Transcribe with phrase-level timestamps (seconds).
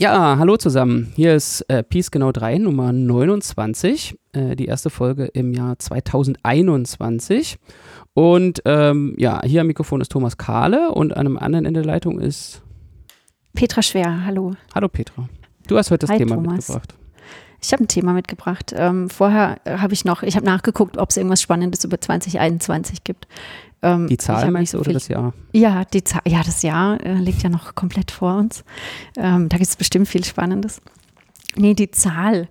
[0.00, 1.12] Ja, hallo zusammen.
[1.16, 7.58] Hier ist äh, Peace Genau 3, Nummer 29, äh, die erste Folge im Jahr 2021.
[8.14, 11.92] Und ähm, ja, hier am Mikrofon ist Thomas Kahle und an einem anderen Ende der
[11.92, 12.62] Leitung ist
[13.54, 14.54] Petra Schwer, hallo.
[14.72, 15.28] Hallo Petra.
[15.66, 16.68] Du hast heute das Hi, Thema Thomas.
[16.68, 16.94] mitgebracht.
[17.60, 18.72] Ich habe ein Thema mitgebracht.
[18.76, 23.02] Ähm, vorher äh, habe ich noch, ich habe nachgeguckt, ob es irgendwas Spannendes über 2021
[23.04, 23.26] gibt.
[23.82, 25.32] Ähm, Die Zahl meinst so oder das Jahr?
[25.52, 28.64] Ja, die Zahl, ja, das Jahr äh, liegt ja noch komplett vor uns.
[29.16, 30.80] Ähm, da gibt es bestimmt viel Spannendes.
[31.56, 32.48] Nee, die Zahl.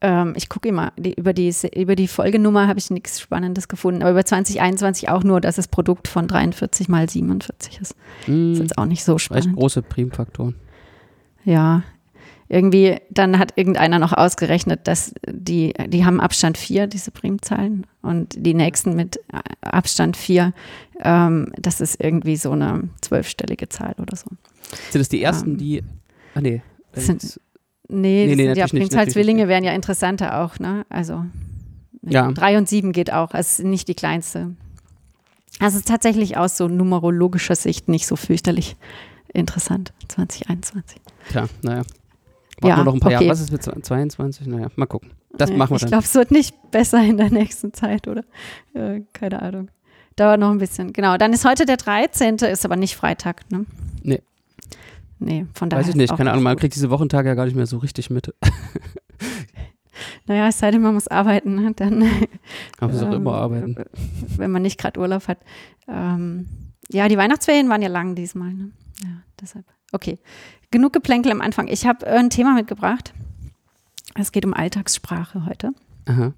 [0.00, 4.02] Ähm, ich gucke immer, die, über, die, über die Folgenummer habe ich nichts Spannendes gefunden.
[4.02, 7.94] Aber über 2021 auch nur, dass das Produkt von 43 mal 47 ist.
[8.24, 9.56] Hm, Ist jetzt auch nicht so echt spannend.
[9.56, 10.56] große Primfaktoren.
[11.44, 11.82] Ja,
[12.52, 18.34] irgendwie, dann hat irgendeiner noch ausgerechnet, dass die, die haben Abstand 4, diese Primzahlen, und
[18.36, 20.52] die nächsten mit äh, Abstand 4,
[21.02, 24.26] ähm, das ist irgendwie so eine zwölfstellige Zahl oder so.
[24.90, 25.82] Sind das die ersten, Ähm, die.
[26.34, 26.60] Ah, nee.
[26.94, 27.40] sind-
[27.88, 30.86] Nee, Nee, nee, sind ja Primzahlzwillinge wären ja interessanter auch, ne?
[30.88, 31.24] Also
[32.02, 32.30] Ja.
[32.32, 34.54] 3 und 7 geht auch, es ist nicht die kleinste.
[35.58, 38.76] Also es ist tatsächlich aus so numerologischer Sicht nicht so fürchterlich
[39.34, 41.00] interessant, 2021.
[41.30, 41.82] Tja, naja.
[42.60, 43.24] Warten Ja, wir noch ein paar okay.
[43.24, 43.28] Jahre.
[43.32, 44.46] Was ist mit 22?
[44.46, 45.10] Naja, mal gucken.
[45.36, 45.90] Das machen wir Ich dann.
[45.90, 48.22] glaube, es wird nicht besser in der nächsten Zeit, oder?
[48.74, 49.70] Äh, keine Ahnung.
[50.16, 50.92] Dauert noch ein bisschen.
[50.92, 51.16] Genau.
[51.16, 53.64] Dann ist heute der 13., ist aber nicht Freitag, ne?
[54.02, 54.22] Nee.
[55.18, 55.82] Nee, von daher.
[55.84, 57.78] Weiß ich nicht, auch keine Ahnung, man kriegt diese Wochentage ja gar nicht mehr so
[57.78, 58.34] richtig mit.
[60.26, 61.72] Naja, es sei denn, man muss arbeiten, ne?
[61.74, 62.02] dann.
[62.78, 63.76] Aber es auch ähm, immer arbeiten.
[64.36, 65.38] Wenn man nicht gerade Urlaub hat.
[65.88, 66.46] Ähm,
[66.90, 68.70] ja, die Weihnachtsferien waren ja lang diesmal, ne?
[69.02, 69.64] Ja, deshalb.
[69.92, 70.18] Okay.
[70.70, 71.68] Genug Geplänkel am Anfang.
[71.68, 73.12] Ich habe äh, ein Thema mitgebracht.
[74.14, 75.72] Es geht um Alltagssprache heute.
[76.06, 76.32] Aha.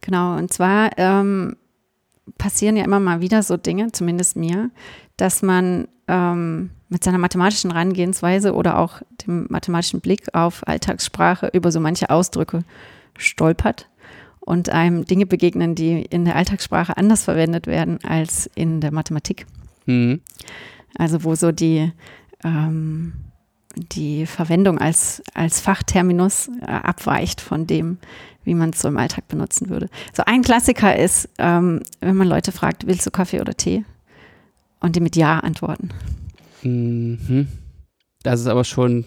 [0.00, 1.56] Genau, und zwar ähm,
[2.38, 4.70] passieren ja immer mal wieder so Dinge, zumindest mir,
[5.16, 11.70] dass man ähm, mit seiner mathematischen Herangehensweise oder auch dem mathematischen Blick auf Alltagssprache über
[11.70, 12.64] so manche Ausdrücke
[13.18, 13.88] stolpert
[14.40, 19.46] und einem Dinge begegnen, die in der Alltagssprache anders verwendet werden als in der Mathematik.
[19.86, 20.20] Mhm.
[20.96, 21.92] Also wo so die,
[22.44, 23.12] ähm,
[23.76, 27.98] die Verwendung als, als Fachterminus äh, abweicht von dem,
[28.44, 29.88] wie man es so im Alltag benutzen würde.
[30.12, 33.84] So ein Klassiker ist, ähm, wenn man Leute fragt, willst du Kaffee oder Tee?
[34.80, 35.90] Und die mit Ja antworten.
[36.62, 37.48] Mhm.
[38.22, 39.04] Das ist aber schon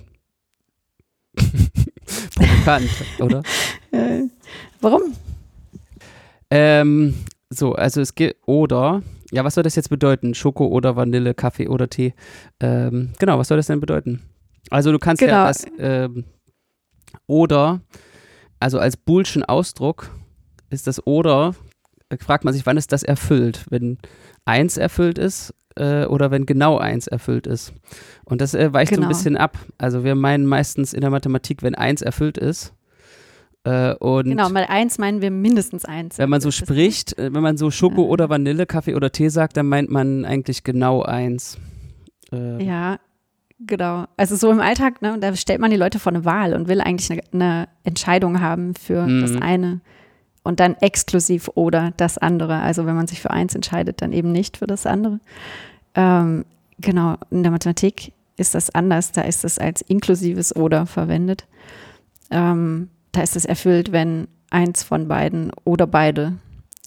[2.35, 2.89] provokant,
[3.19, 3.43] oder?
[3.91, 4.23] Äh,
[4.81, 5.13] warum?
[6.49, 7.13] Ähm,
[7.51, 10.33] so, also es geht, oder, ja, was soll das jetzt bedeuten?
[10.33, 12.13] Schoko oder Vanille, Kaffee oder Tee?
[12.59, 14.21] Ähm, genau, was soll das denn bedeuten?
[14.69, 15.47] Also du kannst ja Genau.
[15.47, 16.25] das, ähm,
[17.27, 17.81] oder,
[18.59, 20.09] also als Bullschen Ausdruck
[20.69, 21.55] ist das oder,
[22.09, 23.65] äh, fragt man sich, wann ist das erfüllt?
[23.69, 23.97] Wenn
[24.45, 27.73] eins erfüllt ist äh, oder wenn genau eins erfüllt ist.
[28.25, 29.07] Und das äh, weicht so Genau.
[29.07, 29.57] ein bisschen ab.
[29.77, 32.73] Also wir meinen meistens in der Mathematik, wenn eins erfüllt ist.
[33.65, 36.17] Äh, Genau, mal eins meinen wir mindestens eins.
[36.17, 38.07] wenn man so Das spricht, äh, wenn man so Schoko Ja.
[38.09, 41.57] oder Vanille, Kaffee oder Tee sagt, dann meint man eigentlich genau eins.
[42.33, 42.99] Äh, Ja,
[43.59, 44.05] genau.
[44.17, 46.81] Also so im Alltag, ne, da stellt man die Leute vor eine Wahl und will
[46.81, 49.21] eigentlich eine, eine Entscheidung haben für Mhm.
[49.21, 49.79] das eine
[50.43, 52.59] und dann exklusiv oder das andere.
[52.59, 55.21] Also wenn man sich für eins entscheidet, dann eben nicht für das andere.
[55.95, 56.43] Ähm,
[56.79, 59.13] genau, in der Mathematik ist das anders.
[59.13, 61.45] Da ist es als inklusives oder verwendet.
[62.29, 66.33] Ähm, da ist es erfüllt, wenn eins von beiden oder beide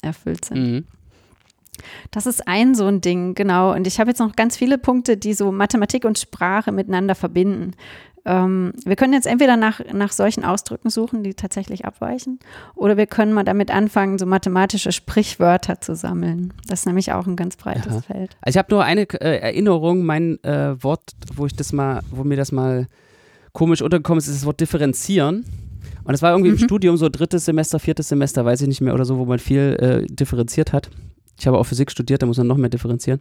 [0.02, 0.58] erfüllt sind.
[0.58, 0.84] Mhm.
[2.10, 3.74] Das ist ein so ein Ding, genau.
[3.74, 7.72] Und ich habe jetzt noch ganz viele Punkte, die so Mathematik und Sprache miteinander verbinden.
[8.24, 12.40] Ähm, wir können jetzt entweder nach, nach solchen Ausdrücken suchen, die tatsächlich abweichen,
[12.74, 16.52] oder wir können mal damit anfangen, so mathematische Sprichwörter zu sammeln.
[16.66, 18.00] Das ist nämlich auch ein ganz breites Aha.
[18.00, 18.36] Feld.
[18.40, 22.24] Also ich habe nur eine äh, Erinnerung, mein äh, Wort, wo ich das mal, wo
[22.24, 22.88] mir das mal
[23.52, 25.44] komisch untergekommen ist, ist das Wort differenzieren.
[26.06, 26.64] Und das war irgendwie im Mhm.
[26.64, 29.76] Studium so drittes Semester, viertes Semester, weiß ich nicht mehr oder so, wo man viel
[29.80, 30.88] äh, differenziert hat.
[31.38, 33.20] Ich habe auch Physik studiert, da muss man noch mehr differenzieren.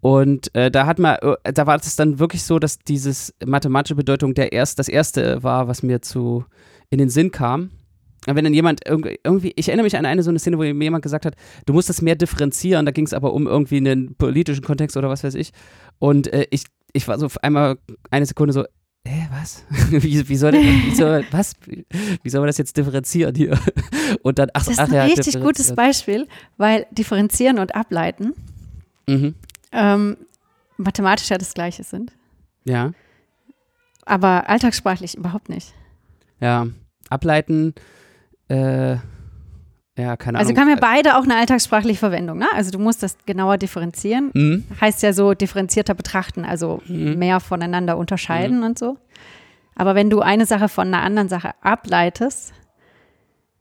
[0.00, 3.94] Und äh, da hat man, äh, da war es dann wirklich so, dass dieses mathematische
[3.94, 6.44] Bedeutung der erst, das erste war, was mir zu
[6.90, 7.70] in den Sinn kam.
[8.26, 10.62] Und Wenn dann jemand irgendwie, irgendwie, ich erinnere mich an eine so eine Szene, wo
[10.62, 11.36] mir jemand gesagt hat,
[11.66, 15.10] du musst das mehr differenzieren, da ging es aber um irgendwie einen politischen Kontext oder
[15.10, 15.52] was weiß ich.
[15.98, 17.76] Und äh, ich, ich war so auf einmal
[18.10, 18.64] eine Sekunde so,
[19.06, 19.64] hä, was?
[19.90, 21.54] wie, wie soll das, wie soll, was?
[22.22, 23.58] Wie soll man das jetzt differenzieren hier?
[24.22, 28.32] Und dann, ach, Das ist ach ein ja, richtig gutes Beispiel, weil differenzieren und ableiten
[29.06, 29.34] Mhm.
[29.72, 30.16] ähm,
[30.78, 32.12] mathematisch ja das Gleiche sind,
[32.64, 32.92] Ja,
[34.06, 35.74] aber alltagssprachlich überhaupt nicht.
[36.40, 36.66] ja.
[37.10, 37.74] Ableiten,
[38.48, 38.96] äh,
[39.96, 40.60] ja, keine Also Ahnung.
[40.62, 42.38] haben wir beide auch eine alltagssprachliche Verwendung.
[42.38, 42.46] Ne?
[42.54, 44.30] Also du musst das genauer differenzieren.
[44.34, 44.64] Mhm.
[44.80, 47.18] Heißt ja so differenzierter betrachten, also Mhm.
[47.18, 48.98] mehr voneinander unterscheiden und so.
[49.76, 52.52] Aber wenn du eine Sache von einer anderen Sache ableitest,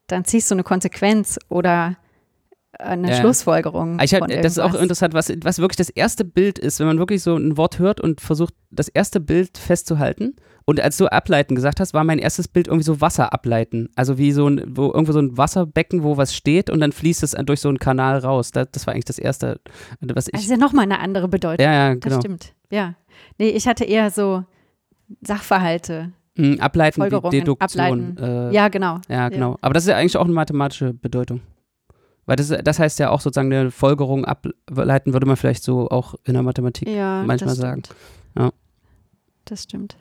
[0.08, 1.96] dann ziehst du eine Konsequenz oder
[2.80, 3.16] eine Ja.
[3.18, 4.00] Schlussfolgerung.
[4.02, 6.98] Ich hab, das ist auch interessant, was, was wirklich das erste Bild ist, wenn man
[6.98, 10.36] wirklich so ein Wort hört und versucht, das erste Bild festzuhalten.
[10.66, 13.90] Und als du ableiten gesagt hast, war mein erstes Bild irgendwie so Wasser ableiten.
[13.96, 17.22] Also wie so ein, wo irgendwo so ein Wasserbecken, wo was steht und dann fließt
[17.22, 18.52] es durch so einen Kanal raus.
[18.52, 19.60] Das, das war eigentlich das erste,
[20.00, 20.32] was ich.
[20.34, 21.64] Das ist ja nochmal eine andere Bedeutung.
[21.66, 22.20] ja, ja, Das genau.
[22.22, 22.54] stimmt.
[22.72, 22.96] Ja.
[23.38, 24.46] Nee, ich hatte eher so
[25.22, 26.12] Sachverhalte.
[26.36, 27.58] Mhm, ableiten wie Deduktion.
[27.60, 28.18] ableiten.
[28.18, 29.00] Äh, Ja, genau.
[29.08, 29.58] Ja, genau.
[29.62, 31.42] Aber das ist ja eigentlich auch eine mathematische Bedeutung.
[32.26, 36.16] Weil das, das heißt ja auch sozusagen eine Folgerung ableiten, würde man vielleicht so auch
[36.24, 36.88] in der Mathematik.
[36.88, 37.84] Ja, manchmal sagen.
[38.38, 38.52] Ja.
[39.46, 39.98] Das stimmt.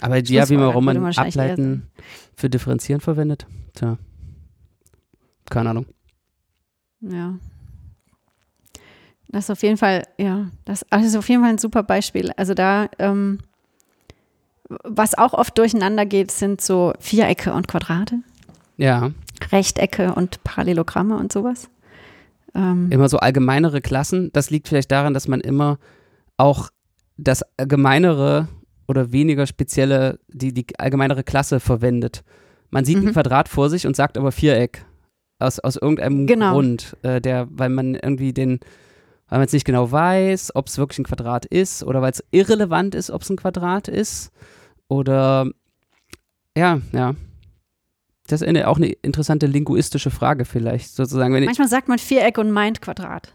[0.00, 1.88] Aber ja, wie man, warum man ableiten
[2.34, 3.46] für differenzieren verwendet.
[3.74, 3.98] Tja.
[5.48, 5.86] Keine Ahnung.
[7.00, 7.38] Ja.
[9.28, 12.32] Das ist auf jeden Fall, ja, das, das ist auf jeden Fall ein super Beispiel.
[12.36, 13.38] Also da, ähm,
[14.84, 18.16] was auch oft durcheinander geht, sind so Vierecke und Quadrate,
[18.76, 19.10] Ja,
[19.50, 21.68] Rechtecke und Parallelogramme und sowas.
[22.54, 24.30] Ähm, immer so allgemeinere Klassen.
[24.32, 25.78] Das liegt vielleicht daran, dass man immer
[26.36, 26.68] auch
[27.16, 28.48] das allgemeinere
[28.88, 32.22] oder weniger spezielle, die, die allgemeinere Klasse verwendet.
[32.70, 33.12] Man sieht ein Mhm.
[33.12, 34.84] Quadrat vor sich und sagt aber Viereck.
[35.38, 36.52] Aus, aus irgendeinem Genau.
[36.52, 38.60] Grund, äh, der, weil man irgendwie den,
[39.28, 42.22] weil man es nicht genau weiß, ob es wirklich ein Quadrat ist oder weil es
[42.30, 44.30] irrelevant ist, ob es ein Quadrat ist.
[44.88, 45.48] Oder
[46.56, 47.14] ja, ja.
[48.32, 51.32] Das ist eine, auch eine interessante linguistische Frage vielleicht, sozusagen.
[51.44, 53.32] Manchmal sagt man Viereck und meint Quadrat.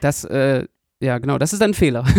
[0.00, 0.66] das, äh,
[1.00, 2.04] ja, genau, das ist ein Fehler.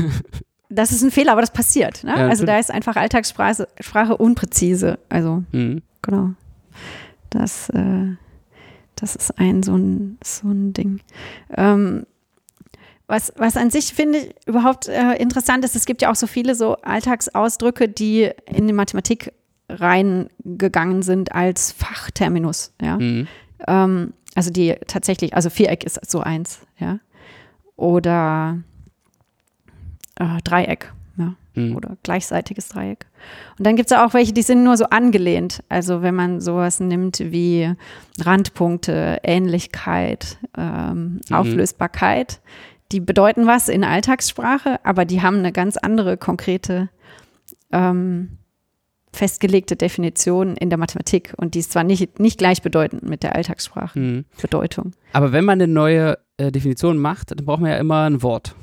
[0.71, 2.03] Das ist ein Fehler, aber das passiert.
[2.03, 2.11] Ne?
[2.11, 4.99] Ja, also da ist einfach Alltagssprache Sprache unpräzise.
[5.09, 5.81] Also Hm.
[6.03, 6.29] genau.
[7.31, 8.05] Das, äh,
[8.95, 11.01] das ist ein so ein, so ein Ding.
[11.57, 12.05] Ähm,
[13.07, 16.27] was, was an sich finde ich überhaupt äh, interessant ist, es gibt ja auch so
[16.27, 19.33] viele so Alltagsausdrücke, die in die Mathematik
[19.81, 22.97] reingegangen sind als Fachterminus, ja.
[22.97, 23.27] Hm.
[23.67, 26.99] Ähm, also die tatsächlich, also Viereck ist so eins, ja.
[27.75, 28.59] Oder
[30.19, 31.33] äh, Dreieck, ja.
[31.53, 31.75] Hm.
[31.75, 33.05] Oder gleichseitiges Dreieck.
[33.57, 35.63] Und dann gibt es auch welche, die sind nur so angelehnt.
[35.67, 37.73] Also wenn man sowas nimmt wie
[38.21, 41.35] Randpunkte, Ähnlichkeit, ähm, Mhm.
[41.35, 42.39] Auflösbarkeit,
[42.91, 46.89] die bedeuten was in Alltagssprache, aber die haben eine ganz andere konkrete
[47.71, 48.37] ähm,
[49.11, 54.85] festgelegte Definition in der Mathematik und die ist zwar nicht, nicht gleichbedeutend mit der Alltagssprachenbedeutung.
[54.85, 54.93] Hm.
[55.13, 58.55] Aber wenn man eine neue äh, Definition macht, dann braucht man ja immer ein Wort.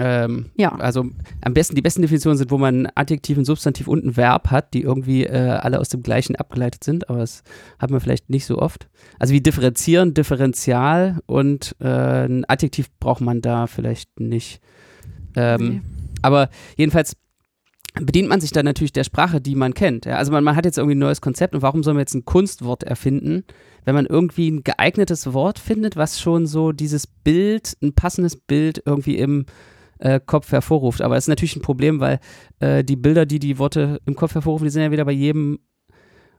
[0.00, 0.74] Ähm, Ja.
[0.76, 1.06] Also
[1.40, 4.50] am besten, die besten Definitionen sind, wo man ein Adjektiv, ein Substantiv und ein Verb
[4.50, 7.42] hat, die irgendwie äh, alle aus dem gleichen abgeleitet sind, aber das
[7.80, 8.88] hat man vielleicht nicht so oft.
[9.18, 14.60] Also wie differenzieren, Differential und äh, ein Adjektiv braucht man da vielleicht nicht.
[15.34, 15.80] Ähm, Nee.
[16.22, 17.16] Aber jedenfalls
[18.00, 20.06] bedient man sich dann natürlich der Sprache, die man kennt.
[20.06, 20.16] Ja?
[20.16, 22.24] Also man, man hat jetzt irgendwie ein neues Konzept und warum soll man jetzt ein
[22.24, 23.44] Kunstwort erfinden,
[23.84, 28.82] wenn man irgendwie ein geeignetes Wort findet, was schon so dieses Bild, ein passendes Bild
[28.84, 29.46] irgendwie im
[29.98, 31.02] äh, Kopf hervorruft.
[31.02, 32.20] Aber es ist natürlich ein Problem, weil
[32.60, 35.58] äh, die Bilder, die die Worte im Kopf hervorrufen, die sind ja wieder bei jedem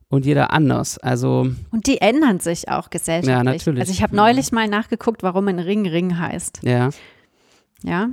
[0.09, 0.97] und jeder anders.
[0.97, 3.35] Also Und die ändern sich auch gesellschaftlich.
[3.35, 3.81] Ja, natürlich.
[3.81, 6.61] Also ich habe neulich mal nachgeguckt, warum ein Ring Ring heißt.
[6.63, 6.89] ja,
[7.83, 8.09] Ja.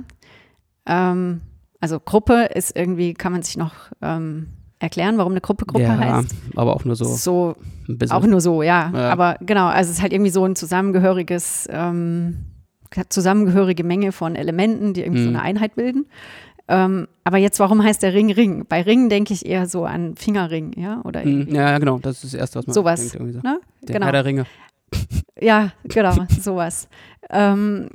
[0.85, 1.41] Ähm,
[1.79, 4.47] also Gruppe ist irgendwie, kann man sich noch ähm,
[4.79, 6.35] erklären, warum eine Gruppe Gruppe ja heißt.
[6.55, 7.55] aber auch nur so So,
[7.89, 8.15] ein bisschen.
[8.15, 8.91] auch nur so, ja.
[8.93, 9.09] Ja.
[9.09, 12.45] Aber genau, also es ist halt irgendwie so ein zusammengehöriges, ähm,
[13.09, 15.35] zusammengehörige Menge von Elementen, die irgendwie so Mhm.
[15.35, 16.05] eine Einheit bilden.
[16.69, 18.65] Ähm, aber jetzt, warum heißt der Ring Ring?
[18.67, 22.33] Bei Ring denke ich eher so an Fingerring, ja, oder Hm, ja, genau, das ist
[22.33, 23.15] das Erste, was man Sowas, denkt.
[23.15, 23.39] Irgendwie so.
[23.39, 23.59] ne?
[23.83, 24.05] Der Genau.
[24.05, 24.45] Herr der Ringe.
[25.39, 26.87] Ja, genau, sowas.
[27.29, 27.89] Ähm,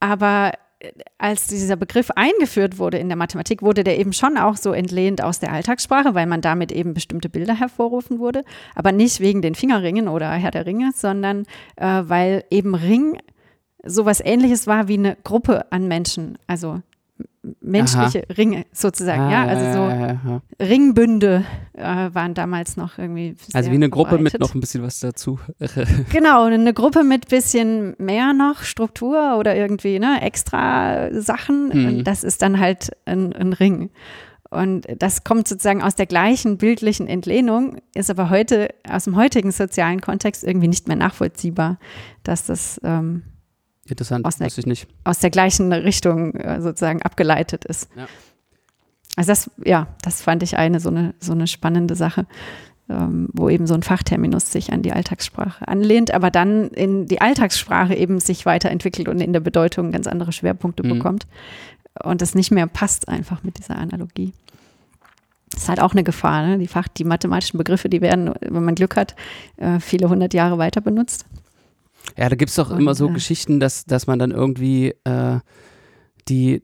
[0.00, 0.52] aber
[1.18, 5.22] als dieser Begriff eingeführt wurde in der Mathematik, wurde der eben schon auch so entlehnt
[5.22, 8.42] aus der Alltagssprache, weil man damit eben bestimmte Bilder hervorrufen wurde.
[8.74, 13.18] Aber nicht wegen den Fingerringen oder Herr der Ringe, sondern äh, weil eben Ring
[13.84, 16.38] sowas ähnliches war wie eine Gruppe an Menschen.
[16.46, 16.82] Also
[17.60, 19.22] menschliche Ringe sozusagen.
[19.22, 20.42] Ah, ja, also so ja, ja.
[20.60, 21.44] Ringbünde
[21.74, 23.36] äh, waren damals noch irgendwie.
[23.52, 25.38] Also wie eine Gruppe mit noch ein bisschen was dazu.
[26.10, 31.72] Genau, eine Gruppe mit bisschen mehr noch Struktur oder irgendwie ne, extra Sachen.
[31.72, 31.86] Hm.
[31.86, 33.90] Und das ist dann halt ein, ein Ring.
[34.50, 39.50] Und das kommt sozusagen aus der gleichen bildlichen Entlehnung, ist aber heute aus dem heutigen
[39.50, 41.78] sozialen Kontext irgendwie nicht mehr nachvollziehbar,
[42.22, 43.24] dass das ähm,
[43.88, 44.88] Interessant, Aus der- wusste ich nicht.
[45.04, 47.88] aus der gleichen Richtung äh, sozusagen abgeleitet ist.
[47.96, 48.06] Ja.
[49.16, 52.26] Also das, ja, das fand ich eine so eine, so eine spannende Sache,
[52.90, 57.20] ähm, wo eben so ein Fachterminus sich an die Alltagssprache anlehnt, aber dann in die
[57.20, 60.88] Alltagssprache eben sich weiterentwickelt und in der Bedeutung ganz andere Schwerpunkte Mhm.
[60.90, 61.26] bekommt
[62.04, 64.32] und das nicht mehr passt einfach mit dieser Analogie.
[65.50, 66.44] Das ist halt auch eine Gefahr.
[66.46, 66.58] Ne?
[66.58, 69.14] Die, Fach, die mathematischen Begriffe, die werden, wenn man Glück hat,
[69.56, 71.24] äh, viele hundert Jahre weiter benutzt.
[72.16, 74.94] Ja, da gibt es doch Und, immer so äh, Geschichten, dass, dass man dann irgendwie
[75.04, 75.38] äh,
[76.28, 76.62] die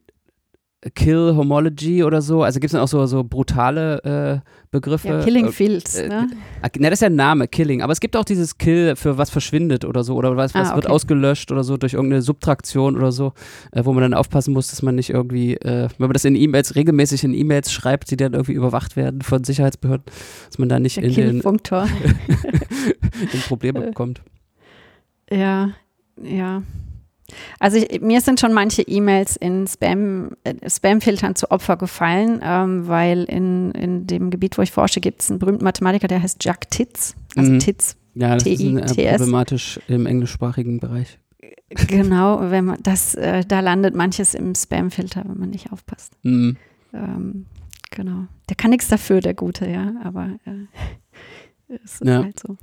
[0.97, 5.07] Kill Homology oder so, also gibt es dann auch so, so brutale äh, Begriffe.
[5.07, 5.95] Ja, Killing äh, Fields.
[5.95, 6.29] äh, Ne?
[6.79, 7.83] Na, das ist ja ein Name, Killing.
[7.83, 10.17] Aber es gibt auch dieses Kill für was verschwindet oder so.
[10.17, 10.93] Oder was, was Ah, wird okay.
[10.95, 13.33] ausgelöscht oder so durch irgendeine Subtraktion oder so,
[13.71, 16.35] äh, wo man dann aufpassen muss, dass man nicht irgendwie, äh, wenn man das in
[16.35, 20.05] E-Mails, regelmäßig in E-Mails schreibt, die dann irgendwie überwacht werden von Sicherheitsbehörden,
[20.49, 21.41] dass man da nicht Der in, den,
[23.33, 24.21] in Probleme kommt.
[25.33, 25.71] Ja,
[26.23, 26.63] ja.
[27.59, 32.87] Also ich, mir sind schon manche E-Mails in Spam, äh, Spam-Filtern zu Opfer gefallen, ähm,
[32.89, 36.45] weil in, in dem Gebiet, wo ich forsche, gibt es einen berühmten Mathematiker, der heißt
[36.45, 37.15] Jack Titz.
[37.37, 37.59] Also Mhm.
[37.61, 41.19] Titz, Ja, das ist ein, äh, problematisch im englischsprachigen Bereich.
[41.71, 46.13] genau, wenn man das, äh, da landet manches im Spam-Filter, wenn man nicht aufpasst.
[46.23, 46.57] Mhm.
[46.93, 47.47] Ähm,
[47.91, 48.27] genau.
[48.51, 50.67] Der kann nichts dafür, der Gute, ja, aber äh,
[51.83, 52.23] es ist Ja.
[52.25, 52.59] halt so.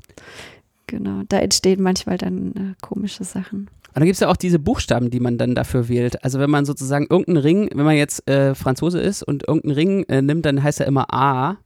[0.89, 3.69] Genau, da entstehen manchmal dann äh, komische Sachen.
[3.89, 6.23] Und dann gibt es ja auch diese Buchstaben, die man dann dafür wählt.
[6.23, 10.03] Also wenn man sozusagen irgendeinen Ring, wenn man jetzt äh, Franzose ist und irgendeinen Ring
[10.09, 11.57] äh, nimmt, dann heißt er immer A,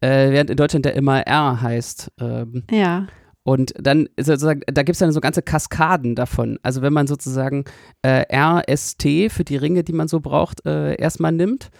[0.00, 2.10] äh, während in Deutschland der immer R heißt.
[2.20, 3.06] Ähm, Ja,
[3.42, 6.58] und dann sozusagen, da gibt es dann so ganze Kaskaden davon.
[6.62, 7.66] Also wenn man sozusagen
[8.00, 11.70] äh, RST für die Ringe, die man so braucht, äh, erstmal nimmt.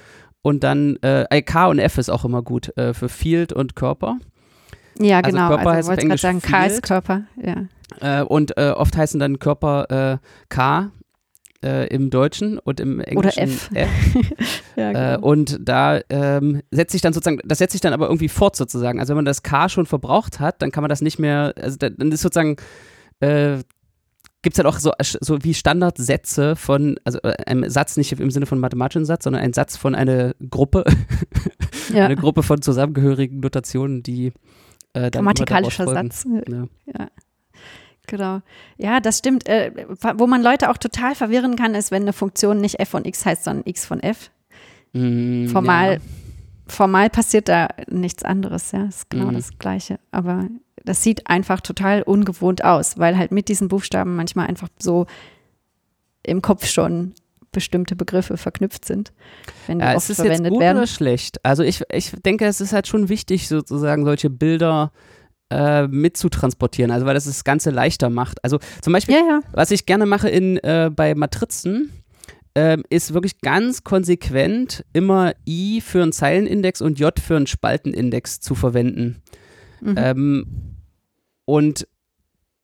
[0.43, 4.19] Und dann äh, K und F ist auch immer gut äh, für Field und Körper.
[4.99, 5.49] Ja Also genau.
[5.49, 6.83] Körper Also, heißt ich wollte gerade sagen, K ist.
[6.83, 7.65] Körper, ja.
[8.01, 10.91] Äh, und äh, oft heißen dann Körper äh, K
[11.65, 13.71] äh, im Deutschen und im Englischen F.
[13.75, 13.89] F.
[14.77, 15.27] ja Äh, genau.
[15.27, 18.99] und da ähm, setzt sich dann sozusagen, das setzt sich dann aber irgendwie fort sozusagen.
[19.01, 21.77] Also wenn man das K schon verbraucht hat, dann kann man das nicht mehr, also
[21.79, 22.57] da- dann ist sozusagen,
[23.21, 23.59] äh,
[24.43, 28.31] gibt es halt auch so, so wie Standardsätze von, also äh, einem Satz nicht im
[28.31, 30.85] Sinne von mathematischen Satz, sondern ein Satz von einer Gruppe,
[31.95, 32.05] ja.
[32.05, 34.33] eine Gruppe von zusammengehörigen Notationen, die
[34.95, 35.87] äh, Grammatikalischer.
[35.87, 36.27] Satz.
[36.87, 37.09] Ja.
[38.07, 38.41] Genau.
[38.77, 39.49] Ja, das stimmt.
[39.49, 39.87] Äh,
[40.17, 43.25] wo man Leute auch total verwirren kann, ist, wenn eine Funktion nicht f von x
[43.25, 44.31] heißt, sondern x von f.
[44.93, 46.01] Mm, Formal, ja.
[46.67, 48.85] formal passiert da nichts anderes, ja.
[48.85, 49.35] Ist genau Mhm.
[49.37, 49.99] das Gleiche.
[50.11, 50.49] Aber
[50.85, 55.07] das sieht einfach total ungewohnt aus, weil halt mit diesen Buchstaben manchmal einfach so
[56.23, 57.15] im Kopf schon
[57.55, 59.13] bestimmte Begriffe verknüpft sind,
[59.67, 60.77] wenn die Ja, oft ist es jetzt verwendet gut werden.
[60.77, 61.43] oder schlecht?
[61.43, 64.93] Also ich, ich denke, es ist halt schon wichtig, sozusagen solche Bilder
[65.51, 68.45] äh, mitzutransportieren, also weil das das Ganze leichter macht.
[68.45, 69.41] Also zum Beispiel, Ja, ja.
[69.53, 71.91] was ich gerne mache in, äh, bei Matrizen,
[72.57, 78.41] ähm, ist wirklich ganz konsequent immer I für einen Zeilenindex und J für einen Spaltenindex
[78.41, 79.23] zu verwenden.
[79.81, 79.95] Mhm.
[79.99, 80.47] Ähm,
[81.47, 81.87] und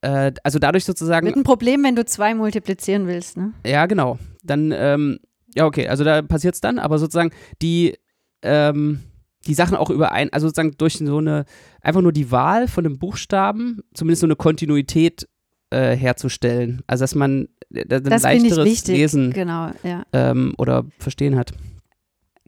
[0.02, 3.52] äh, also dadurch sozusagen Mit ein Problem, wenn du zwei multiplizieren willst, ne?
[3.66, 4.18] Ja, genau.
[4.42, 5.20] Dann, ähm,
[5.54, 7.30] ja, okay, also da passiert es dann, aber sozusagen
[7.60, 7.94] die,
[8.42, 9.00] ähm,
[9.46, 11.44] die Sachen auch überein, also sozusagen durch so eine,
[11.80, 15.28] einfach nur die Wahl von einem Buchstaben, zumindest so eine Kontinuität
[15.70, 16.82] äh, herzustellen.
[16.86, 18.86] Also dass man äh, ein Das leichteres.
[18.86, 20.04] Lesen Genau, ja.
[20.12, 21.52] ähm, oder Verstehen hat.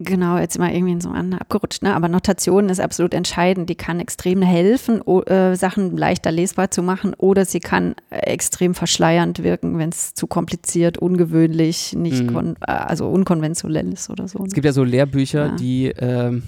[0.04, 1.94] Genau, jetzt mal irgendwie in so an abgerutscht, ne?
[1.94, 3.68] aber Notation ist absolut entscheidend.
[3.71, 8.18] Die kann extrem helfen, o, äh, Sachen leichter lesbar zu machen oder sie kann äh,
[8.18, 12.56] extrem verschleiernd wirken, wenn es zu kompliziert, ungewöhnlich, nicht Mhm.
[12.66, 14.38] äh, also unkonventionell ist oder so.
[14.40, 14.47] ne?
[14.49, 15.56] Es gibt ja so Lehrbücher, Ja.
[15.56, 16.42] die ähm,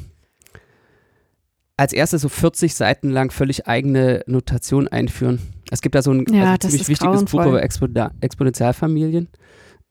[1.76, 5.40] als erstes so 40 Seiten lang völlig eigene Notation einführen.
[5.70, 7.46] Es gibt da so ein Ja, also ziemlich wichtiges Buch grauenvoll.
[7.48, 7.86] über Expo
[8.20, 9.28] Exponentialfamilien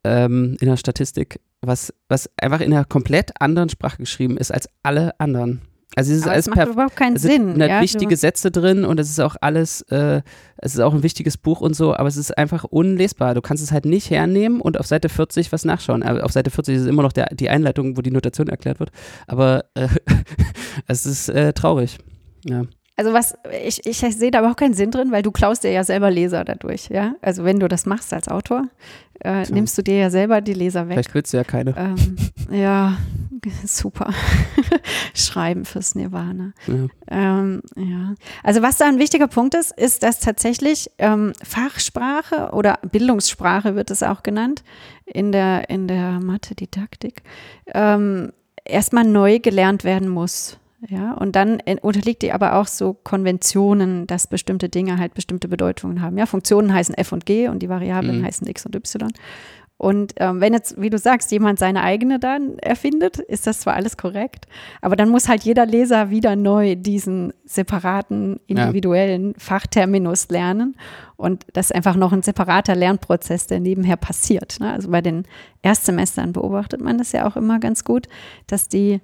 [0.06, 4.68] ähm, in der Statistik, was, was einfach in einer komplett anderen Sprache geschrieben ist als
[4.84, 5.62] alle anderen.
[5.96, 7.62] Also es ist Aber alles es macht überhaupt keinen es sind Sinn.
[7.62, 7.82] halt ja?
[7.82, 10.22] wichtige Sätze drin und es ist auch alles, äh,
[10.58, 13.36] es ist auch ein wichtiges Buch und so, aber es ist einfach unlesbar.
[13.36, 16.02] Du kannst es halt nicht hernehmen und auf Seite 40 was nachschauen.
[16.02, 18.92] Äh, auf Seite 40 ist immer noch der, die Einleitung, wo die Notation erklärt wird,
[19.28, 19.88] aber äh,
[20.88, 22.00] es ist äh, traurig.
[22.46, 22.64] Ja.
[22.96, 23.36] Also was,
[23.66, 26.44] ich, ich sehe da überhaupt keinen Sinn drin, weil du klaust dir ja selber Leser
[26.44, 27.16] dadurch, ja.
[27.22, 28.68] Also wenn du das machst als Autor,
[29.22, 30.96] äh, nimmst du dir ja selber die Leser weg.
[30.96, 31.76] Vielleicht willst du ja keine.
[31.76, 32.18] Ähm,
[32.52, 32.98] ja,
[33.66, 34.14] super.
[35.16, 36.54] Schreiben fürs Nirvana.
[36.68, 36.88] Ja.
[37.10, 38.14] Ähm, ja.
[38.44, 43.90] Also was da ein wichtiger Punkt ist, ist, dass tatsächlich ähm, Fachsprache oder Bildungssprache wird
[43.90, 44.64] es auch genannt
[45.06, 47.24] in der, in der Mathe-Didaktik,
[47.74, 48.34] ähm,
[48.66, 50.58] erstmal neu gelernt werden muss.
[50.90, 55.48] Ja, und dann äh, unterliegt die aber auch so Konventionen, dass bestimmte Dinge halt bestimmte
[55.48, 56.18] Bedeutungen haben.
[56.18, 58.26] Ja, Funktionen heißen f und g und die Variablen Mhm.
[58.26, 59.10] heißen x und y.
[59.78, 63.74] Und ähm, wenn jetzt, wie du sagst, jemand seine eigene dann erfindet, ist das zwar
[63.74, 64.46] alles korrekt,
[64.82, 68.64] aber dann muss halt jeder Leser wieder neu diesen separaten, Ja.
[68.66, 70.76] individuellen Fachterminus lernen.
[71.18, 74.60] Und das ist einfach noch ein separater Lernprozess, der nebenher passiert.
[74.60, 74.72] Ne?
[74.72, 75.24] Also bei den
[75.64, 78.08] Erstsemestern beobachtet man das ja auch immer ganz gut,
[78.48, 79.02] dass die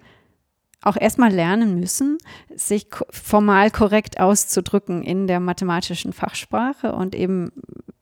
[0.82, 2.18] auch erstmal lernen müssen,
[2.56, 7.52] sich formal korrekt auszudrücken in der mathematischen Fachsprache und eben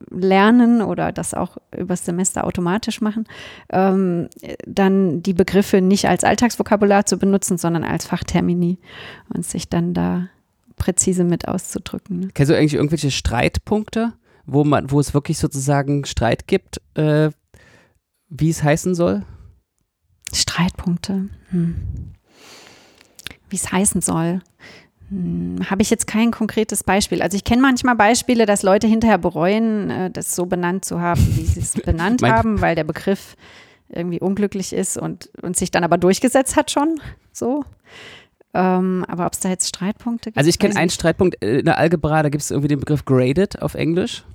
[0.09, 3.25] lernen oder das auch übers Semester automatisch machen,
[3.69, 4.29] ähm,
[4.65, 8.77] dann die Begriffe nicht als Alltagsvokabular zu benutzen, sondern als Fachtermini
[9.33, 10.29] und sich dann da
[10.75, 12.19] präzise mit auszudrücken.
[12.19, 12.27] Ne?
[12.33, 14.13] Kennst du eigentlich irgendwelche Streitpunkte,
[14.45, 17.31] wo man, wo es wirklich sozusagen Streit gibt, äh,
[18.29, 19.23] wie es heißen soll?
[20.31, 21.29] Streitpunkte.
[21.49, 22.13] Hm
[23.49, 24.41] wie es heißen soll.
[25.09, 27.21] Hm, Habe ich jetzt kein konkretes Beispiel.
[27.21, 31.21] Also ich kenne manchmal Beispiele, dass Leute hinterher bereuen, äh, das so benannt zu haben,
[31.35, 33.35] wie sie es benannt haben, weil der Begriff
[33.89, 36.99] irgendwie unglücklich ist und, und sich dann aber durchgesetzt hat schon.
[37.31, 37.63] So.
[38.53, 40.37] Ähm, aber ob es da jetzt Streitpunkte gibt?
[40.37, 43.61] Also ich kenne einen Streitpunkt in der Algebra, da gibt es irgendwie den Begriff graded
[43.61, 44.25] auf Englisch.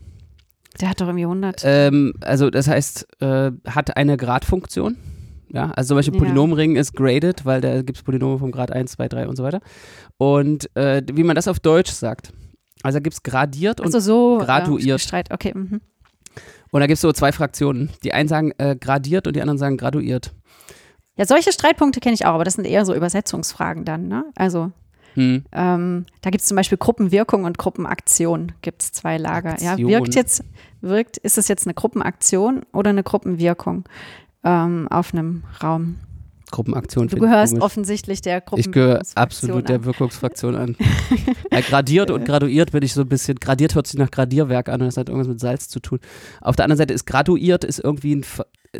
[0.81, 1.63] Der hat doch irgendwie 100.
[1.65, 4.97] Ähm, also das heißt, äh, hat eine Gradfunktion.
[5.53, 6.81] Ja, also zum Beispiel Polynomring ja.
[6.81, 9.61] ist graded, weil da gibt es Polynome vom Grad 1, 2, 3 und so weiter.
[10.17, 12.33] Und äh, wie man das auf Deutsch sagt.
[12.83, 14.99] Also da gibt es gradiert und also so, graduiert.
[15.01, 15.53] Äh, Streit, okay.
[15.55, 15.81] Mhm.
[16.71, 17.91] Und da gibt es so zwei Fraktionen.
[18.03, 20.33] Die einen sagen äh, gradiert und die anderen sagen graduiert.
[21.17, 24.25] Ja, solche Streitpunkte kenne ich auch, aber das sind eher so Übersetzungsfragen dann, ne?
[24.35, 24.73] Also
[25.15, 25.45] hm.
[25.53, 29.51] ähm, da gibt es zum Beispiel Gruppenwirkung und Gruppenaktion, gibt es zwei Lager.
[29.51, 29.79] Aktion.
[29.79, 30.43] Ja, wirkt jetzt,
[30.81, 33.85] wirkt, ist es jetzt eine Gruppenaktion oder eine Gruppenwirkung?
[34.45, 35.97] Ähm, auf einem Raum.
[36.51, 37.09] Gruppenaktion.
[37.09, 38.61] Du gehörst offensichtlich der Gruppen.
[38.61, 39.65] Ich gehöre absolut an.
[39.65, 40.77] der Wirkungsfraktion an.
[41.51, 43.37] ja, gradiert und graduiert bin ich so ein bisschen.
[43.41, 45.99] Gradiert hört sich nach Gradierwerk an und das hat irgendwas mit Salz zu tun.
[46.41, 48.25] Auf der anderen Seite ist graduiert ist irgendwie ein.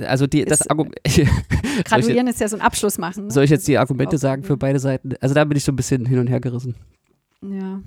[0.07, 0.95] Also die, das Argument.
[1.85, 3.25] Graduieren ist ja so ein Abschluss machen.
[3.25, 3.31] Ne?
[3.31, 5.15] Soll ich jetzt die Argumente sagen für beide Seiten?
[5.21, 6.77] Also da bin ich so ein bisschen hin und her gerissen.
[7.43, 7.81] Ja.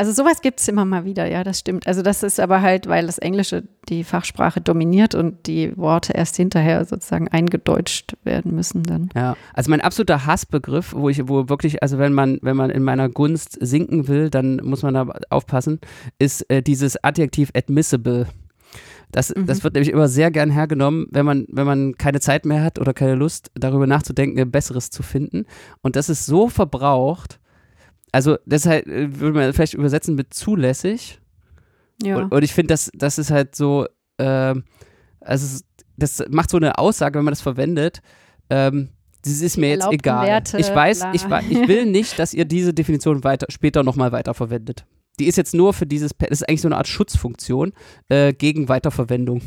[0.00, 1.86] Also sowas gibt es immer mal wieder, ja, das stimmt.
[1.86, 6.36] Also das ist aber halt, weil das Englische die Fachsprache dominiert und die Worte erst
[6.36, 9.10] hinterher sozusagen eingedeutscht werden müssen dann.
[9.14, 12.82] Ja, also mein absoluter Hassbegriff, wo ich, wo wirklich, also wenn man, wenn man in
[12.82, 15.80] meiner Gunst sinken will, dann muss man da aufpassen,
[16.18, 18.26] ist äh, dieses Adjektiv admissible.
[19.12, 19.44] Das, mhm.
[19.44, 22.78] das wird nämlich immer sehr gern hergenommen, wenn man, wenn man keine Zeit mehr hat
[22.78, 25.44] oder keine Lust, darüber nachzudenken, ein besseres zu finden.
[25.82, 27.38] Und das ist so verbraucht,
[28.12, 31.20] also deshalb äh, würde man vielleicht übersetzen mit zulässig.
[32.02, 32.16] Ja.
[32.16, 33.86] Und, und ich finde, das, das ist halt so,
[34.18, 34.64] ähm,
[35.20, 35.60] also
[35.96, 38.00] das macht so eine Aussage, wenn man das verwendet.
[38.48, 38.88] Ähm,
[39.22, 40.26] das ist mir jetzt egal.
[40.26, 44.86] Werte, ich weiß, ich, ich, will nicht, dass ihr diese Definition weiter, später nochmal weiterverwendet.
[45.18, 47.74] Die ist jetzt nur für dieses, das ist eigentlich so eine Art Schutzfunktion
[48.08, 49.42] äh, gegen Weiterverwendung.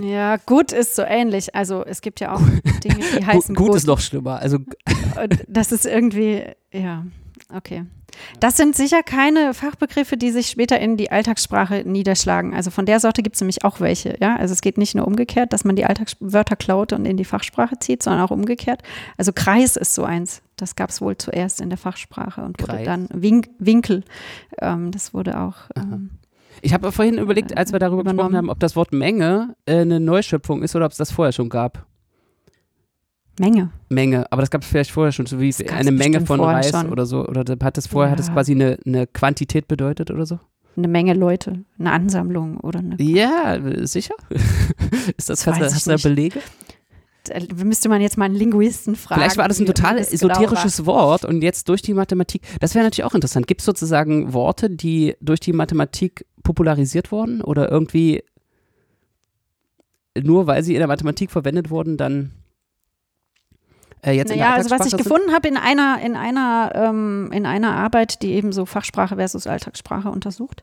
[0.00, 1.54] Ja, gut ist so ähnlich.
[1.54, 2.40] Also es gibt ja auch
[2.82, 3.68] Dinge, die heißen gut.
[3.68, 4.38] Gut ist noch schlimmer.
[4.40, 4.58] Also
[5.46, 7.04] das ist irgendwie, ja.
[7.54, 7.84] Okay.
[8.40, 12.54] Das sind sicher keine Fachbegriffe, die sich später in die Alltagssprache niederschlagen.
[12.54, 14.16] Also von der Sorte gibt es nämlich auch welche.
[14.20, 14.36] Ja?
[14.36, 17.78] Also es geht nicht nur umgekehrt, dass man die Alltagswörter klaut und in die Fachsprache
[17.78, 18.82] zieht, sondern auch umgekehrt.
[19.16, 20.42] Also Kreis ist so eins.
[20.56, 22.86] Das gab es wohl zuerst in der Fachsprache und wurde Kreis.
[22.86, 24.04] dann Wink Winkel.
[24.60, 25.56] Ähm, das wurde auch.
[25.76, 26.10] Ähm,
[26.62, 28.16] ich habe vorhin überlegt, als wir darüber übernommen.
[28.18, 31.32] gesprochen haben, ob das Wort Menge äh, eine Neuschöpfung ist oder ob es das vorher
[31.32, 31.86] schon gab.
[33.38, 33.70] Menge.
[33.88, 36.90] Menge, aber das gab es vielleicht vorher schon, so wie eine Menge von Reis schon.
[36.90, 37.26] oder so.
[37.26, 38.12] Oder hat das vorher, ja.
[38.12, 40.38] hat das quasi eine, eine Quantität bedeutet oder so?
[40.76, 43.00] Eine Menge Leute, eine Ansammlung oder eine.
[43.00, 44.14] Ja, sicher.
[45.16, 46.40] Ist das, das hast, du da Belege?
[47.24, 49.20] Da müsste man jetzt mal einen Linguisten fragen.
[49.20, 52.74] Vielleicht war das ein total genau esoterisches genau Wort und jetzt durch die Mathematik, das
[52.74, 53.46] wäre natürlich auch interessant.
[53.46, 58.22] Gibt es sozusagen Worte, die durch die Mathematik popularisiert wurden oder irgendwie
[60.22, 62.32] nur weil sie in der Mathematik verwendet wurden, dann
[64.06, 67.74] äh, jetzt naja, also was ich gefunden habe in einer, in, einer, ähm, in einer
[67.74, 70.62] Arbeit, die eben so Fachsprache versus Alltagssprache untersucht,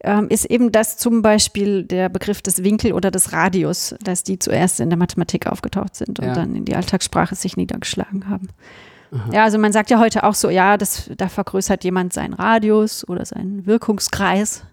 [0.00, 4.38] ähm, ist eben, dass zum Beispiel der Begriff des Winkel oder des Radius, dass die
[4.38, 6.34] zuerst in der Mathematik aufgetaucht sind und ja.
[6.34, 8.48] dann in die Alltagssprache sich niedergeschlagen haben.
[9.12, 9.30] Aha.
[9.32, 13.06] Ja, also man sagt ja heute auch so, ja, das, da vergrößert jemand seinen Radius
[13.08, 14.64] oder seinen Wirkungskreis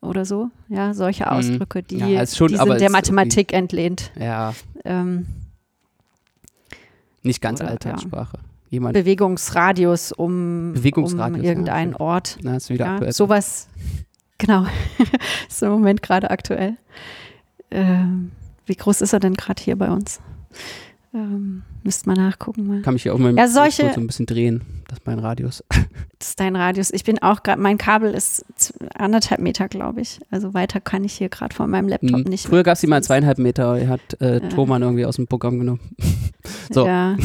[0.00, 0.48] oder so.
[0.68, 1.30] Ja, solche mhm.
[1.30, 4.10] Ausdrücke, die, ja, schon, die sind der Mathematik entlehnt.
[4.18, 4.54] Ja.
[4.84, 5.26] Ähm,
[7.22, 8.38] nicht ganz Oder, Alltagssprache.
[8.70, 12.38] Jemand Bewegungsradius um, Bewegungsradius, um irgendeinen ja, Ort.
[12.42, 13.12] Na, ist wieder ja, aktuell.
[13.12, 13.68] Sowas,
[14.38, 14.66] genau,
[15.48, 16.76] ist im Moment gerade aktuell.
[17.70, 18.32] Ähm,
[18.66, 20.20] wie groß ist er denn gerade hier bei uns?
[21.14, 22.66] Ähm, müsste mal nachgucken.
[22.66, 22.82] Mal.
[22.82, 24.62] Kann mich hier auch mal ja, solche, so ein bisschen drehen.
[24.88, 25.64] Das ist mein Radius.
[26.18, 26.90] Das ist dein Radius.
[26.90, 28.44] Ich bin auch gerade, mein Kabel ist
[28.92, 30.18] anderthalb Meter, glaube ich.
[30.32, 32.30] Also weiter kann ich hier gerade von meinem Laptop mhm.
[32.30, 32.48] nicht.
[32.48, 33.78] Früher gab es die mal zweieinhalb Meter.
[33.78, 34.48] Er hat äh, ja.
[34.48, 35.78] Thomann irgendwie aus dem Programm genommen.
[36.72, 36.84] so.
[36.88, 37.16] Ja.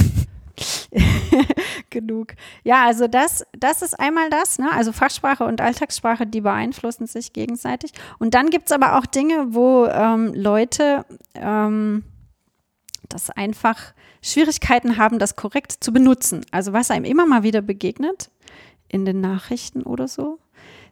[1.90, 2.36] Genug.
[2.64, 4.70] Ja, also das, das ist einmal das, ne?
[4.72, 7.94] also Fachsprache und Alltagssprache, die beeinflussen sich gegenseitig.
[8.20, 12.04] Und dann gibt es aber auch Dinge, wo ähm, Leute ähm,
[13.14, 16.46] das einfach Schwierigkeiten haben, das korrekt zu benutzen.
[16.52, 18.32] Also was einem immer mal wieder begegnet
[18.88, 20.40] in den Nachrichten oder so,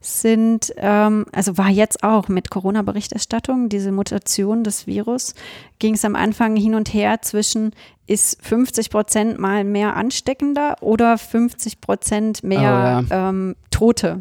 [0.01, 5.36] sind, ähm, also war jetzt auch mit Corona-Berichterstattung, diese Mutation des Virus,
[5.77, 7.71] ging es am Anfang hin und her zwischen,
[8.07, 13.29] ist 50 Prozent mal mehr ansteckender oder 50 Prozent mehr oh, ja.
[13.29, 14.17] ähm, Tote.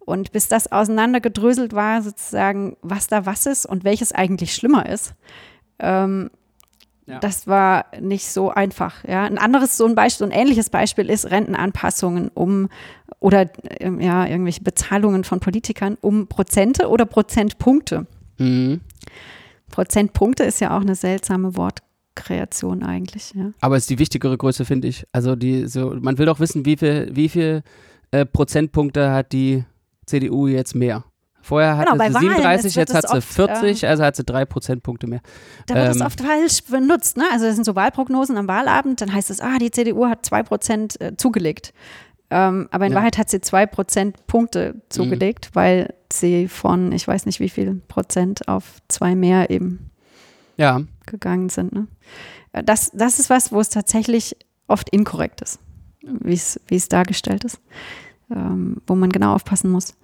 [0.00, 5.14] Und bis das auseinandergedröselt war, sozusagen, was da was ist und welches eigentlich schlimmer ist,
[5.78, 6.30] ähm,
[7.06, 7.20] ja.
[7.20, 9.04] Das war nicht so einfach.
[9.04, 9.24] Ja.
[9.24, 12.68] Ein anderes, so ein Beispiel, so ein ähnliches Beispiel ist Rentenanpassungen um
[13.20, 13.48] oder
[13.80, 18.06] ähm, ja, irgendwelche Bezahlungen von Politikern um Prozente oder Prozentpunkte.
[18.38, 18.80] Mhm.
[19.70, 23.32] Prozentpunkte ist ja auch eine seltsame Wortkreation eigentlich.
[23.34, 23.52] Ja.
[23.60, 25.06] Aber es ist die wichtigere Größe, finde ich.
[25.12, 27.62] Also die, so, man will doch wissen, wie viel, wie viel
[28.10, 29.64] äh, Prozentpunkte hat die
[30.06, 31.04] CDU jetzt mehr.
[31.46, 35.06] Vorher hatte genau, sie 37, jetzt hat sie 40, äh, also hat sie drei Prozentpunkte
[35.06, 35.20] mehr.
[35.66, 37.16] Da wird es ähm, oft falsch benutzt.
[37.16, 37.22] Ne?
[37.32, 40.42] Also das sind so Wahlprognosen am Wahlabend, dann heißt es, ah, die CDU hat zwei
[40.42, 41.72] Prozent äh, zugelegt.
[42.30, 42.98] Ähm, aber in ja.
[42.98, 45.54] Wahrheit hat sie zwei Prozentpunkte zugelegt, mhm.
[45.54, 49.90] weil sie von, ich weiß nicht wie viel Prozent auf zwei mehr eben
[50.56, 50.80] ja.
[51.06, 51.72] gegangen sind.
[51.72, 51.86] Ne?
[52.54, 55.60] Äh, das, das ist was, wo es tatsächlich oft inkorrekt ist,
[56.00, 57.60] wie es dargestellt ist,
[58.32, 59.94] ähm, wo man genau aufpassen muss.